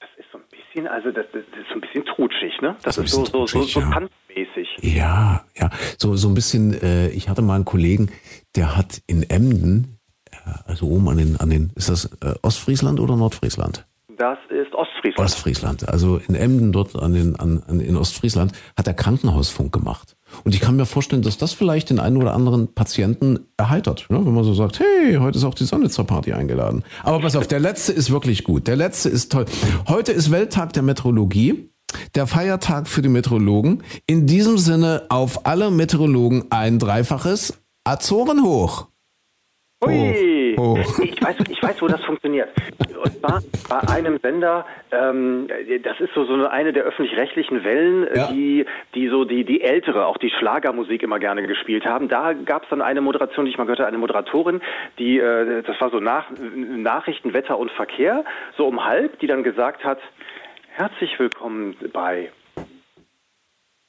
[0.00, 2.76] Das ist so ein bisschen, also das, das ist so ein bisschen trutschig, ne?
[2.82, 3.90] Das, das ist, ist so, so, so, ja.
[3.90, 4.68] tanzmäßig.
[4.80, 5.70] Ja, ja.
[5.98, 8.10] So, so ein bisschen, äh, ich hatte mal einen Kollegen,
[8.56, 9.98] der hat in Emden,
[10.30, 10.36] äh,
[10.66, 13.86] also oben an den, an den, ist das äh, Ostfriesland oder Nordfriesland?
[14.16, 15.18] Das ist Ostfriesland.
[15.18, 15.88] Ostfriesland.
[15.88, 20.16] Also in Emden dort an den, an, an, in Ostfriesland hat er Krankenhausfunk gemacht.
[20.42, 24.24] Und ich kann mir vorstellen, dass das vielleicht den einen oder anderen Patienten erheitert, ne?
[24.24, 26.82] wenn man so sagt, hey, heute ist auch die Sonne zur Party eingeladen.
[27.02, 28.66] Aber pass auf, der letzte ist wirklich gut.
[28.66, 29.44] Der letzte ist toll.
[29.88, 31.70] Heute ist Welttag der Meteorologie.
[32.16, 33.84] Der Feiertag für die Meteorologen.
[34.06, 37.54] In diesem Sinne auf alle Meteorologen ein dreifaches
[37.84, 38.88] Azoren hoch.
[39.86, 40.78] Ui, oh, oh.
[41.02, 42.48] Ich, weiß, ich weiß, wo das funktioniert.
[43.02, 45.48] Und zwar bei einem Sender, ähm,
[45.82, 48.28] das ist so, so eine der öffentlich-rechtlichen Wellen, ja.
[48.28, 48.64] die,
[48.94, 52.08] die so die, die ältere, auch die Schlagermusik immer gerne gespielt haben.
[52.08, 54.60] Da gab es dann eine Moderation, die ich mal gehört habe, eine Moderatorin,
[54.98, 58.24] die, äh, das war so nach, Nachrichten, Wetter und Verkehr,
[58.56, 59.98] so um halb, die dann gesagt hat,
[60.76, 62.30] herzlich willkommen bei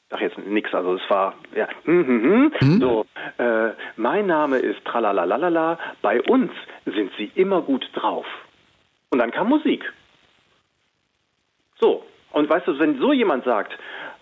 [0.10, 2.52] sag jetzt nichts, also es war, ja, hm, hm, hm.
[2.62, 2.80] Mhm.
[2.80, 3.06] so,
[3.38, 6.52] äh, mein Name ist Tralalalalala, bei uns
[6.86, 8.26] sind sie immer gut drauf.
[9.10, 9.92] Und dann kam Musik.
[11.80, 13.78] So, und weißt du, wenn so jemand sagt,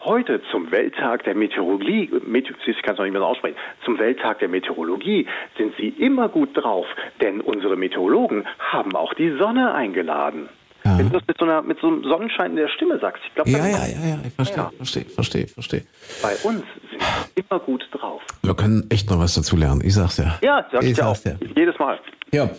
[0.05, 3.97] heute zum Welttag der Meteorologie, Meteor, ich kann es noch nicht mehr so aussprechen, zum
[3.99, 5.27] Welttag der Meteorologie
[5.57, 6.85] sind sie immer gut drauf,
[7.21, 10.49] denn unsere Meteorologen haben auch die Sonne eingeladen.
[10.85, 10.97] Ja.
[10.97, 13.23] Wenn du das mit so, einer, mit so einem Sonnenschein in der Stimme sagst.
[13.25, 14.71] Ich glaub, ja, ja, ja, ja, ich verstehe, ja.
[14.77, 15.83] verstehe, verstehe, verstehe.
[16.21, 18.21] Bei uns sind wir immer gut drauf.
[18.41, 20.37] Wir können echt noch was dazu lernen, ich sag's ja.
[20.41, 21.17] Ja, sag ich, ich dir auch.
[21.23, 21.35] Ja.
[21.55, 21.99] Jedes Mal.
[22.31, 22.49] Ja.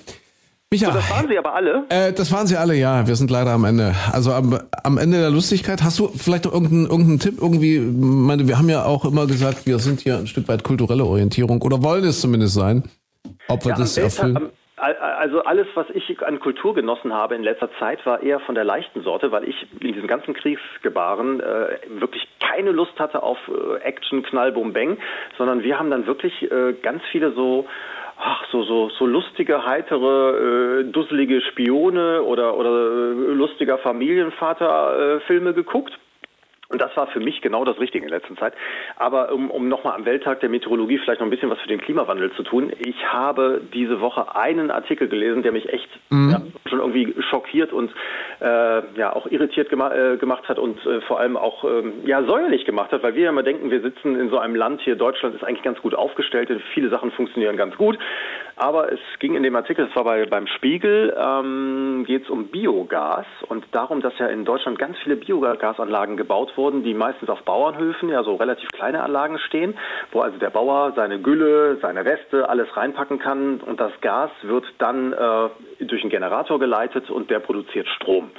[0.70, 1.84] Micha, so, das waren sie aber alle?
[1.88, 3.06] Äh, das waren sie alle, ja.
[3.06, 3.94] Wir sind leider am Ende.
[4.10, 5.84] Also am, am Ende der Lustigkeit.
[5.84, 7.38] Hast du vielleicht noch irgendeinen, irgendeinen Tipp?
[7.40, 11.04] Irgendwie, meine, wir haben ja auch immer gesagt, wir sind hier ein Stück weit kulturelle
[11.04, 12.82] Orientierung oder wollen es zumindest sein.
[13.46, 14.36] Ob wir ja, das erfüllen?
[14.36, 14.50] Am,
[14.92, 18.64] also alles, was ich an Kultur genossen habe in letzter Zeit, war eher von der
[18.64, 23.78] leichten Sorte, weil ich in diesem ganzen Kriegsgebaren äh, wirklich keine Lust hatte auf äh,
[23.82, 24.98] Action, Knall, Bum, Bang,
[25.38, 27.66] sondern wir haben dann wirklich äh, ganz viele so
[28.16, 35.98] ach, so, so, so lustige, heitere, äh, dusselige Spione oder, oder äh, lustiger Familienvater-Filme geguckt.
[36.74, 38.52] Und das war für mich genau das Richtige in letzter Zeit.
[38.96, 41.80] Aber um, um nochmal am Welttag der Meteorologie vielleicht noch ein bisschen was für den
[41.80, 42.72] Klimawandel zu tun.
[42.80, 46.30] Ich habe diese Woche einen Artikel gelesen, der mich echt mhm.
[46.30, 47.92] ja, schon irgendwie schockiert und
[48.40, 52.24] äh, ja auch irritiert gema äh, gemacht hat und äh, vor allem auch ähm, ja
[52.24, 54.96] säuerlich gemacht hat, weil wir ja immer denken, wir sitzen in so einem Land hier,
[54.96, 57.96] Deutschland ist eigentlich ganz gut aufgestellt, viele Sachen funktionieren ganz gut.
[58.56, 62.48] Aber es ging in dem Artikel, es war bei, beim Spiegel, ähm, geht es um
[62.48, 67.42] Biogas und darum, dass ja in Deutschland ganz viele Biogasanlagen gebaut wurden, die meistens auf
[67.42, 69.76] Bauernhöfen, ja so relativ kleine Anlagen stehen,
[70.12, 74.64] wo also der Bauer seine Gülle, seine Reste, alles reinpacken kann und das Gas wird
[74.78, 78.30] dann äh, durch einen Generator geleitet und der produziert Strom.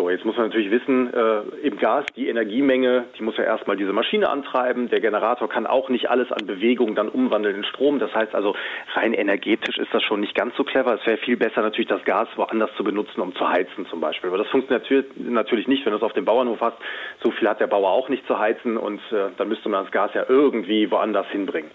[0.00, 3.76] So, jetzt muss man natürlich wissen, äh, im Gas die Energiemenge, die muss ja erstmal
[3.76, 4.88] diese Maschine antreiben.
[4.88, 7.98] Der Generator kann auch nicht alles an Bewegung dann umwandeln in Strom.
[7.98, 8.56] Das heißt also,
[8.94, 10.94] rein energetisch ist das schon nicht ganz so clever.
[10.94, 14.28] Es wäre viel besser natürlich das Gas woanders zu benutzen, um zu heizen zum Beispiel.
[14.28, 16.78] Aber das funktioniert natürlich nicht, wenn du es auf dem Bauernhof hast.
[17.22, 19.92] So viel hat der Bauer auch nicht zu heizen und äh, dann müsste man das
[19.92, 21.70] Gas ja irgendwie woanders hinbringen.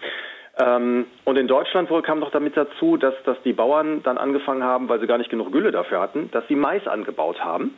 [0.58, 4.64] Ähm, und in Deutschland wohl kam noch damit dazu, dass, dass die Bauern dann angefangen
[4.64, 7.76] haben, weil sie gar nicht genug Gülle dafür hatten, dass sie Mais angebaut haben.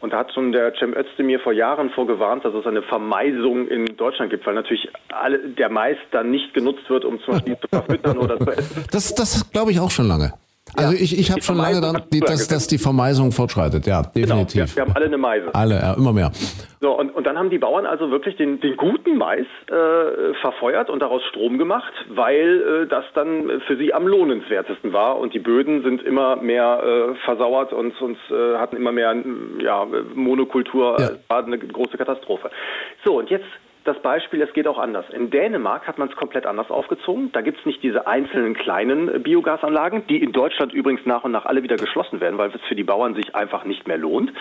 [0.00, 3.84] Und da hat schon der Cem Özdemir vor Jahren vorgewarnt, dass es eine Vermeisung in
[3.96, 7.68] Deutschland gibt, weil natürlich alle, der Mais dann nicht genutzt wird, um zum Beispiel zu
[7.68, 8.84] verfüttern oder zu essen.
[8.92, 10.32] Das, das glaube ich auch schon lange.
[10.76, 14.54] Also ja, ich, ich habe schon lange dann, dass, dass die Vermeisung fortschreitet, ja, definitiv.
[14.54, 15.54] Genau, wir, wir haben alle eine Meise.
[15.54, 16.30] Alle, ja, immer mehr.
[16.80, 20.88] So, und, und dann haben die Bauern also wirklich den, den guten Mais äh, verfeuert
[20.88, 25.18] und daraus Strom gemacht, weil äh, das dann für sie am lohnenswertesten war.
[25.18, 29.14] Und die Böden sind immer mehr äh, versauert und, und äh, hatten immer mehr
[29.62, 30.96] ja, Monokultur.
[30.98, 31.10] Ja.
[31.28, 32.50] war eine große Katastrophe.
[33.04, 33.46] So, und jetzt
[33.84, 35.06] das Beispiel, es geht auch anders.
[35.10, 37.32] In Dänemark hat man es komplett anders aufgezogen.
[37.32, 41.46] Da gibt es nicht diese einzelnen kleinen Biogasanlagen, die in Deutschland übrigens nach und nach
[41.46, 44.32] alle wieder geschlossen werden, weil es für die Bauern sich einfach nicht mehr lohnt.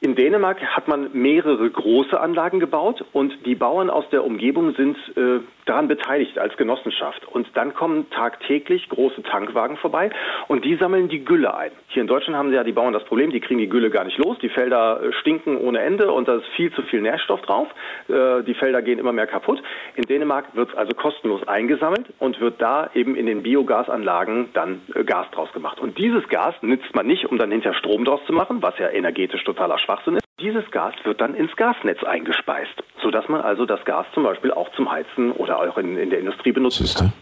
[0.00, 4.96] In Dänemark hat man mehrere große Anlagen gebaut und die Bauern aus der Umgebung sind
[5.16, 7.26] äh, daran beteiligt als Genossenschaft.
[7.26, 10.10] Und dann kommen tagtäglich große Tankwagen vorbei
[10.48, 11.70] und die sammeln die Gülle ein.
[11.88, 14.18] Hier in Deutschland haben ja die Bauern das Problem, die kriegen die Gülle gar nicht
[14.18, 14.38] los.
[14.40, 17.68] Die Felder äh, stinken ohne Ende und da ist viel zu viel Nährstoff drauf.
[18.08, 19.62] Äh, die Felder gehen immer mehr kaputt.
[19.96, 24.80] In Dänemark wird es also kostenlos eingesammelt und wird da eben in den Biogasanlagen dann
[24.94, 25.80] äh, Gas draus gemacht.
[25.80, 28.88] Und dieses Gas nützt man nicht, um dann hinter Strom draus zu machen, was ja
[28.90, 30.31] energetisch totaler Schwachsinn ist.
[30.40, 34.70] Dieses Gas wird dann ins Gasnetz eingespeist, sodass man also das Gas zum Beispiel auch
[34.72, 37.12] zum Heizen oder auch in, in der Industrie benutzen kann.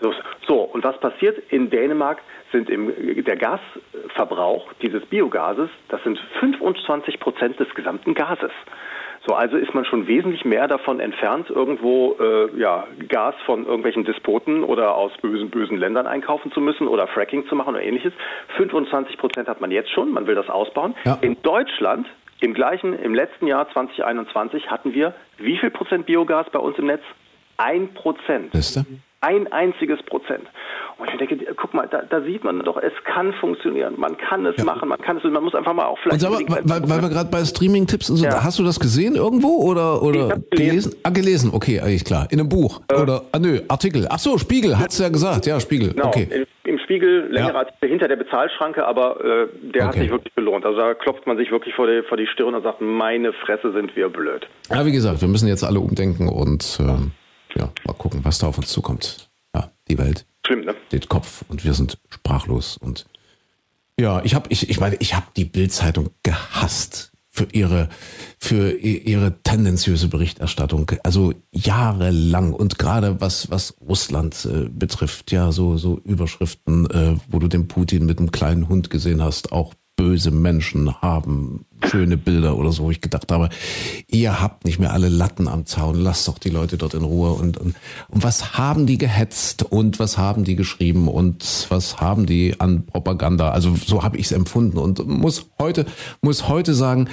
[0.00, 0.12] So,
[0.46, 1.38] so, und was passiert?
[1.50, 2.20] In Dänemark
[2.52, 8.52] sind im, der Gasverbrauch dieses Biogases, das sind 25 Prozent des gesamten Gases.
[9.26, 14.04] So, also ist man schon wesentlich mehr davon entfernt, irgendwo äh, ja, Gas von irgendwelchen
[14.04, 18.12] Despoten oder aus bösen, bösen Ländern einkaufen zu müssen oder Fracking zu machen oder ähnliches.
[18.56, 20.94] 25 Prozent hat man jetzt schon, man will das ausbauen.
[21.04, 21.18] Ja.
[21.22, 22.06] In Deutschland
[22.40, 26.86] im gleichen, im letzten Jahr 2021 hatten wir wie viel Prozent Biogas bei uns im
[26.86, 27.02] Netz?
[27.56, 28.52] Ein Prozent.
[29.22, 30.44] Ein einziges Prozent.
[30.98, 33.94] Und ich denke, guck mal, da, da, sieht man doch, es kann funktionieren.
[33.98, 34.64] Man kann es ja.
[34.64, 36.24] machen, man kann es, man muss einfach mal auch vielleicht.
[36.24, 38.44] Und sag mal, weil, weil wir gerade bei Streaming-Tipps und so, ja.
[38.44, 40.50] hast du das gesehen irgendwo oder, oder gelesen.
[40.50, 40.94] gelesen?
[41.02, 42.28] Ah, gelesen, okay, eigentlich klar.
[42.30, 42.82] In einem Buch.
[42.88, 44.06] Äh, oder, ah, nö, Artikel.
[44.08, 45.46] Ach so, Spiegel, hat's ja gesagt.
[45.46, 45.92] Ja, Spiegel.
[45.92, 46.08] Genau.
[46.08, 46.46] Okay.
[46.86, 47.58] Spiegel, längere ja.
[47.58, 49.82] Artikel hinter der Bezahlschranke, aber äh, der okay.
[49.82, 50.64] hat sich wirklich belohnt.
[50.64, 53.72] Also da klopft man sich wirklich vor die, vor die Stirn und sagt, meine Fresse
[53.72, 54.46] sind wir blöd.
[54.70, 58.46] Ja, wie gesagt, wir müssen jetzt alle umdenken und äh, ja, mal gucken, was da
[58.46, 59.28] auf uns zukommt.
[59.54, 60.24] Ja, die Welt.
[60.46, 60.74] Schlimm, ne?
[60.92, 63.06] Den Kopf und wir sind sprachlos und
[63.98, 67.88] ja, ich habe ich ich meine, ich habe die Bildzeitung gehasst für ihre
[68.38, 75.76] für ihre tendenziöse Berichterstattung, also jahrelang und gerade was was Russland äh, betrifft, ja, so
[75.76, 80.30] so Überschriften, äh, wo du den Putin mit einem kleinen Hund gesehen hast, auch böse
[80.30, 83.48] Menschen haben schöne Bilder oder so, wo ich gedacht habe,
[84.08, 87.32] ihr habt nicht mehr alle Latten am Zaun, lasst doch die Leute dort in Ruhe
[87.32, 87.74] und, und,
[88.08, 92.86] und was haben die gehetzt und was haben die geschrieben und was haben die an
[92.86, 95.86] Propaganda, also so habe ich es empfunden und muss heute,
[96.20, 97.08] muss heute sagen,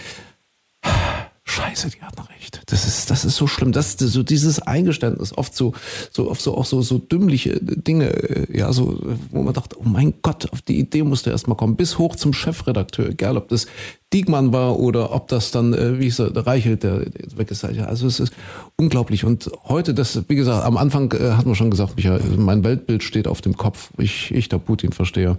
[1.53, 2.61] Scheiße, die hatten recht.
[2.65, 3.71] Das ist, das ist so schlimm.
[3.71, 5.73] Das, das so dieses Eingeständnis, oft so,
[6.11, 8.99] so, oft so auch so, so dümmliche Dinge, äh, ja, so,
[9.29, 12.15] wo man dachte, oh mein Gott, auf die Idee musste erst mal kommen, bis hoch
[12.15, 13.67] zum Chefredakteur, egal ob das
[14.13, 17.51] Diekmann war oder ob das dann, äh, wie ist er, der Reichelt, der, der weg
[17.51, 17.63] ist.
[17.63, 18.33] Also es ist
[18.75, 19.23] unglaublich.
[19.23, 23.03] Und heute, das, wie gesagt, am Anfang äh, hat man schon gesagt, Michael, mein Weltbild
[23.03, 23.91] steht auf dem Kopf.
[23.99, 25.37] Ich, ich der Putin verstehe,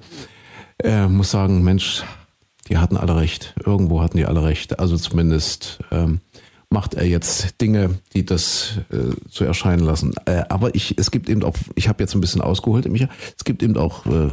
[0.82, 2.04] äh, muss sagen, Mensch,
[2.68, 3.54] die hatten alle recht.
[3.64, 4.78] Irgendwo hatten die alle recht.
[4.78, 6.20] Also zumindest ähm,
[6.70, 10.14] macht er jetzt Dinge, die das äh, so erscheinen lassen.
[10.26, 13.44] Äh, aber ich, es gibt eben auch, ich habe jetzt ein bisschen ausgeholt, Micha, es
[13.44, 14.28] gibt eben auch äh,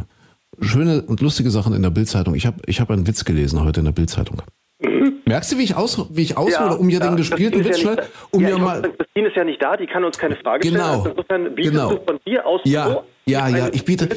[0.59, 2.35] schöne und lustige Sachen in der Bildzeitung.
[2.35, 4.41] Ich habe ich hab einen Witz gelesen heute in der Bildzeitung.
[4.81, 5.19] Mhm.
[5.25, 8.01] Merkst du, wie ich, aus, wie ich aushole, um mir den gespielten Witz schnell,
[8.31, 8.81] um ja, mir mal...
[8.81, 10.79] Christine ist ja nicht da, die kann uns keine Frage Genau.
[10.79, 10.93] stellen.
[10.97, 11.89] Also insofern bietest Genau.
[11.93, 13.69] du von dir aus Ja, so ja, ja.
[13.71, 14.09] Ich biete,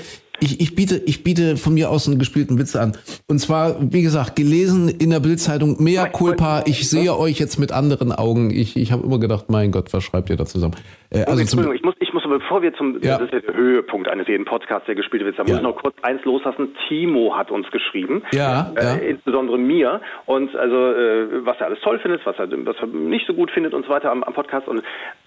[0.45, 2.97] ich, ich biete, ich biete von mir aus einen gespielten Witz an.
[3.27, 6.63] Und zwar, wie gesagt, gelesen in der Bildzeitung, mea culpa.
[6.67, 8.51] Ich sehe euch jetzt mit anderen Augen.
[8.51, 10.75] Ich, ich habe immer gedacht, mein Gott, was schreibt ihr da zusammen?
[11.11, 13.19] Äh, Also Entschuldigung, ich muss, ich muss, aber bevor wir zum, Ja.
[13.19, 15.57] das ist ja der Höhepunkt eines jeden Podcasts, der gespielt wird, da muss Ja.
[15.59, 16.69] ich noch kurz eins loslassen.
[16.89, 18.95] Timo hat uns geschrieben, Ja, äh, ja.
[18.97, 23.27] insbesondere mir, und also äh, was er alles toll findet, was er, was er nicht
[23.27, 24.69] so gut findet und so weiter am, am Podcast.
[24.69, 24.83] Und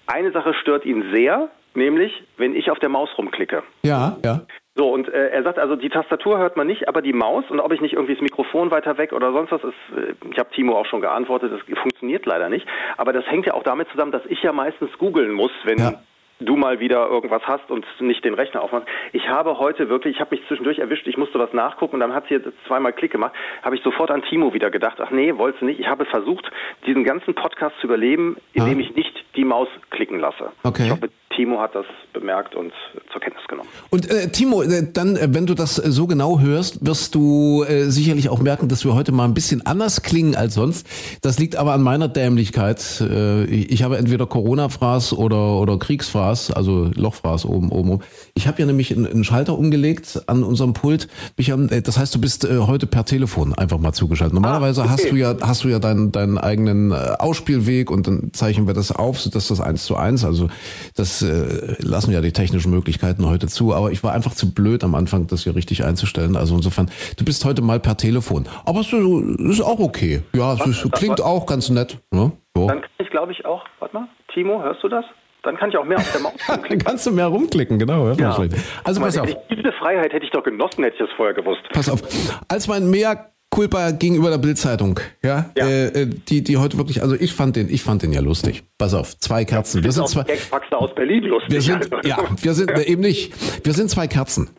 [0.06, 3.64] eine Sache stört ihn sehr, nämlich wenn ich auf der Maus rumklicke.
[3.84, 4.42] ja, ja.
[4.78, 7.60] So, und äh, er sagt also, die Tastatur hört man nicht, aber die Maus und
[7.60, 10.52] ob ich nicht irgendwie das Mikrofon weiter weg oder sonst was ist, äh, ich habe
[10.52, 12.68] Timo auch schon geantwortet, das funktioniert leider nicht.
[12.96, 15.94] Aber das hängt ja auch damit zusammen, dass ich ja meistens googeln muss, wenn Ja.
[16.40, 18.88] Du mal wieder irgendwas hast und nicht den Rechner aufmachst.
[19.14, 22.14] Ich habe heute wirklich, ich habe mich zwischendurch erwischt, ich musste was nachgucken und dann
[22.14, 23.34] hat sie jetzt zweimal Klick gemacht,
[23.64, 25.80] habe ich sofort an Timo wieder gedacht, ach nee, wolltest du nicht.
[25.80, 26.46] Ich habe versucht,
[26.86, 28.82] diesen ganzen Podcast zu überleben, indem Ah.
[28.82, 30.52] ich nicht die Maus klicken lasse.
[30.64, 30.86] Okay.
[30.86, 32.74] Ich hoffe, Timo hat das bemerkt und
[33.12, 33.70] zur Kenntnis genommen.
[33.92, 37.64] Und äh, Timo, äh, dann, äh, wenn du das äh, so genau hörst, wirst du
[37.68, 40.88] äh, sicherlich auch merken, dass wir heute mal ein bisschen anders klingen als sonst.
[41.22, 43.02] Das liegt aber an meiner Dämlichkeit.
[43.02, 48.04] Äh, ich ich habe entweder Corona-Fraß oder, oder Kriegsfraß, also Lochfraß oben, oben, oben.
[48.34, 51.08] Ich habe ja nämlich einen, einen Schalter umgelegt an unserem Pult.
[51.38, 54.34] Micha, äh, das heißt, du bist äh, heute per Telefon einfach mal zugeschaltet.
[54.34, 54.94] Normalerweise Ah, okay.
[54.94, 58.74] hast du ja, hast du ja deinen, deinen eigenen äh, Ausspielweg und dann zeichnen wir
[58.74, 60.50] das auf, sodass das eins zu eins, also
[60.96, 64.84] das äh, lassen ja die technischen Möglichkeiten heute zu, aber ich war einfach zu blöd
[64.84, 66.36] am Anfang, das hier richtig einzustellen.
[66.36, 68.48] Also insofern, du bist heute mal per Telefon.
[68.66, 70.22] Aber es ist ist auch okay.
[70.36, 71.98] Ja, es klingt auch ganz nett.
[72.12, 72.32] Ne?
[72.56, 72.68] So.
[72.68, 75.06] Dann kann ich, glaube ich, auch, warte mal, Timo, hörst du das?
[75.44, 76.86] Dann kann ich auch mehr auf der Maus Dann rumklicken.
[76.86, 78.12] kannst du mehr rumklicken, genau.
[78.14, 78.38] Ja.
[78.84, 81.62] Also pass auf, Diese Freiheit hätte ich doch genossen, hätte ich das vorher gewusst.
[81.74, 82.02] pass auf.
[82.48, 85.68] Als mein Mea Culpa gegenüber der Bildzeitung, ja, Ja.
[85.68, 88.64] Äh, äh, die, die heute wirklich, also ich fand den, ich fand den ja lustig.
[88.78, 89.84] Pass auf, zwei Kerzen.
[89.84, 90.26] Wir sind zwei,
[90.72, 91.54] aus Berlin lustig.
[91.54, 92.08] wir sind, also.
[92.10, 93.34] ja, wir sind äh, eben nicht,
[93.66, 94.50] wir sind zwei Kerzen.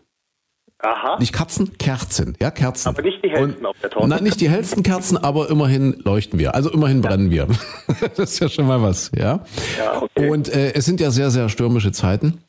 [0.81, 1.19] Aha.
[1.19, 2.89] Nicht Katzen, Kerzen, ja, Kerzen.
[2.89, 4.09] Aber nicht die hellsten auf der Torte.
[4.09, 6.55] Nein, nicht die hellsten Kerzen, aber immerhin leuchten wir.
[6.55, 7.49] Also immerhin brennen wir.
[8.17, 9.45] das ist ja schon mal was, ja.
[9.77, 10.31] Ja, okay.
[10.31, 12.45] Und äh, es sind ja sehr, sehr stürmische Zeiten.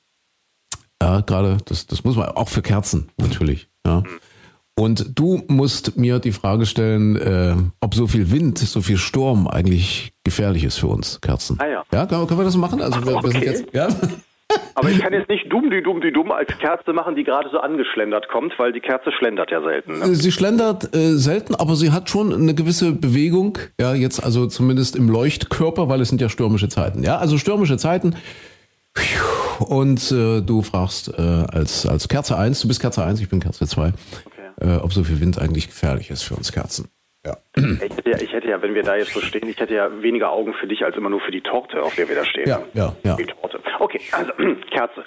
[1.02, 4.04] Ja, gerade, das, das muss man auch für Kerzen natürlich, ja.
[4.78, 9.48] Und du musst mir die Frage stellen, äh, ob so viel Wind, so viel Sturm
[9.48, 11.58] eigentlich gefährlich ist für uns Kerzen.
[11.60, 11.84] Ah ja.
[11.92, 12.82] Ja, können, wir das machen?
[12.82, 13.46] Also wir, wir sind Okay.
[13.46, 13.90] jetzt, ja.
[14.76, 17.50] Aber ich kann jetzt nicht dumm, die dumm, die dumm als Kerze machen, die gerade
[17.52, 20.00] so angeschlendert kommt, weil die Kerze schlendert ja selten.
[20.00, 20.16] Ne?
[20.16, 24.96] Sie schlendert äh, selten, aber sie hat schon eine gewisse Bewegung, ja, jetzt also zumindest
[24.96, 27.04] im Leuchtkörper, weil es sind ja stürmische Zeiten.
[27.04, 28.16] Ja, also stürmische Zeiten.
[29.60, 33.40] Und äh, du fragst äh, als, als Kerze 1, du bist Kerze 1, ich bin
[33.40, 33.94] Kerze 2,
[34.62, 36.90] äh, ob so viel Wind eigentlich gefährlich ist für uns Kerzen.
[37.26, 37.36] Ja.
[37.56, 39.90] Ich hätte, ja, ich hätte ja, wenn wir da jetzt so stehen, ich hätte ja
[40.02, 42.48] weniger Augen für dich als immer nur für die Torte, auf der wir da stehen.
[42.48, 43.16] Ja, ja, ja.
[43.18, 43.60] Die Torte.
[43.80, 44.32] Okay, also
[44.72, 45.04] Kerze.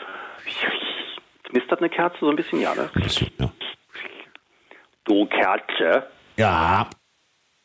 [1.45, 2.91] Knistert eine Kerze so ein bisschen, ja, ne?
[3.39, 3.51] ja.
[5.05, 6.07] Du Kerze,
[6.37, 6.89] Ja,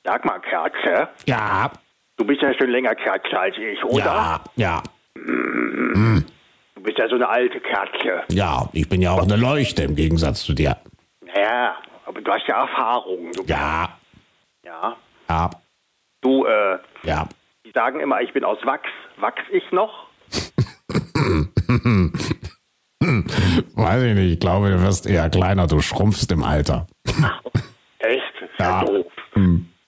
[0.04, 1.72] sag mal Kerze, ja,
[2.18, 4.06] du bist ja schon länger Kerze als ich, oder?
[4.06, 4.84] ja, ja,
[6.76, 8.24] Du bist ja so eine alte Kerze.
[8.32, 10.78] ja, ich bin ja auch eine Leuchte im Gegensatz zu dir.
[11.36, 11.76] Ja,
[12.06, 13.32] aber du hast ja Erfahrung.
[13.34, 13.90] Du, Ja,
[14.68, 14.96] ja.
[15.30, 15.50] ja,
[16.22, 17.28] Du, äh, ja.
[17.66, 18.90] die sagen immer, ich bin aus Wachs.
[19.18, 20.08] Wachs ich noch?
[23.76, 26.88] Weiß ich nicht, ich glaube, du wirst eher kleiner, du schrumpfst im Alter.
[28.00, 28.34] Echt?
[28.60, 28.84] Ja.
[28.84, 29.06] doof.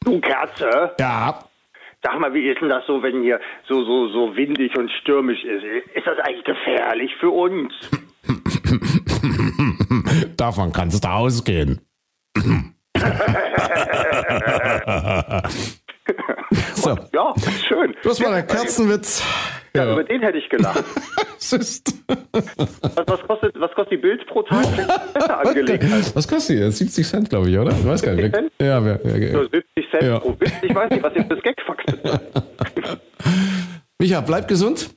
[0.06, 1.40] Du Kerze, Ja,
[2.04, 5.44] sag mal, wie ist denn das so, wenn hier so, so, so windig und stürmisch
[5.44, 5.64] ist?
[5.94, 7.74] Ist das eigentlich gefährlich für uns?
[10.38, 11.82] davon kannst du ausgehen.
[16.76, 17.34] so, Ja,
[17.68, 17.95] schön.
[18.04, 19.24] das war der Kerzenwitz.
[19.76, 20.84] Ja, über den hätte ich gelacht.
[21.41, 21.82] Was,
[23.08, 24.66] was, kostet, was kostet die Bild pro Tag?
[26.14, 26.72] Was kostet die?
[26.72, 27.72] 70 Cent, glaube ich, oder?
[27.72, 28.26] Ich weiß gar nicht.
[28.36, 28.52] 70 Cent?
[28.62, 30.20] Ja, wer, wer, So 70 Cent Ja.
[30.20, 30.52] pro Witz.
[30.62, 32.04] Ich weiß nicht, was jetzt das Gagfax ist.
[34.00, 34.89] Micha, bleib gesund.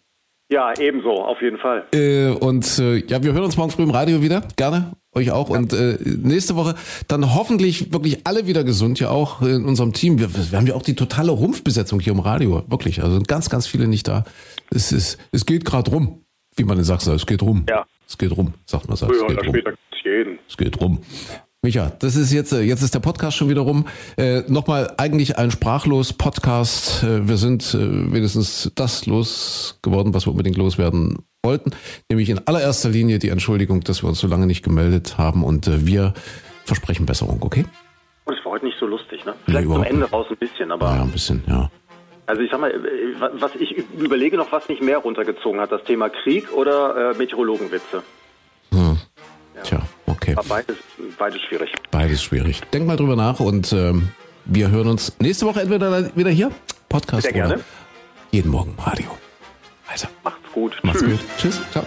[0.51, 1.85] Ja, ebenso, auf jeden Fall.
[1.95, 4.43] Äh, und äh, ja, wir hören uns morgen früh im Radio wieder.
[4.57, 4.93] Gerne.
[5.15, 5.51] Euch auch.
[5.51, 6.75] Und äh, nächste Woche
[7.07, 10.19] dann hoffentlich wirklich alle wieder gesund, ja auch in unserem Team.
[10.19, 12.65] Wir, wir haben ja auch die totale Rumpfbesetzung hier im Radio.
[12.69, 13.03] Wirklich.
[13.03, 14.25] Also sind ganz, ganz viele nicht da.
[14.71, 16.23] Es, ist, es geht gerade rum,
[16.57, 17.21] wie man in Sachsen sagt.
[17.21, 17.67] Es geht rum.
[17.69, 17.85] Ja.
[18.09, 18.95] Es geht rum, sagt man.
[18.95, 19.55] Es Früher geht oder rum.
[19.55, 20.39] später gibt's jeden.
[20.49, 21.03] Es geht rum.
[21.65, 23.87] Micha, das ist jetzt, äh, jetzt ist der Podcast schon wieder rum.
[24.17, 27.05] Äh, Nochmal eigentlich ein sprachlos Podcast.
[27.05, 31.71] Äh, wir sind äh, wenigstens das losgeworden, was wir unbedingt loswerden wollten.
[32.11, 35.69] Nämlich in allererster Linie die Entschuldigung, dass wir uns so lange nicht gemeldet haben und
[35.69, 36.15] äh, wir
[36.65, 37.65] versprechen Besserung, okay?
[38.25, 39.35] Und es war heute nicht so lustig, ne?
[39.45, 40.87] Vielleicht zum Ende raus ein bisschen, aber.
[40.87, 41.71] Ja, ein bisschen, ja.
[42.27, 42.73] Also ich sag mal,
[43.35, 48.03] was ich überlege noch, was mich mehr runtergezogen hat, das Thema Krieg oder äh, Meteorologenwitze.
[48.73, 48.99] Hm.
[49.65, 49.79] Ja.
[49.79, 50.35] Tja, okay.
[50.37, 50.77] Aber beides,
[51.19, 51.71] beides schwierig.
[51.91, 52.61] Beides schwierig.
[52.73, 54.09] Denk mal drüber nach und ähm,
[54.45, 56.51] wir hören uns nächste Woche entweder wieder hier,
[56.89, 57.55] Podcast Sehr gerne.
[57.55, 57.65] oder
[58.31, 59.07] jeden Morgen im Radio.
[59.89, 60.09] Also.
[60.25, 60.79] Macht's gut.
[60.83, 61.11] Macht's Tschüss.
[61.21, 61.29] gut.
[61.39, 61.61] Tschüss.
[61.73, 61.87] Ciao.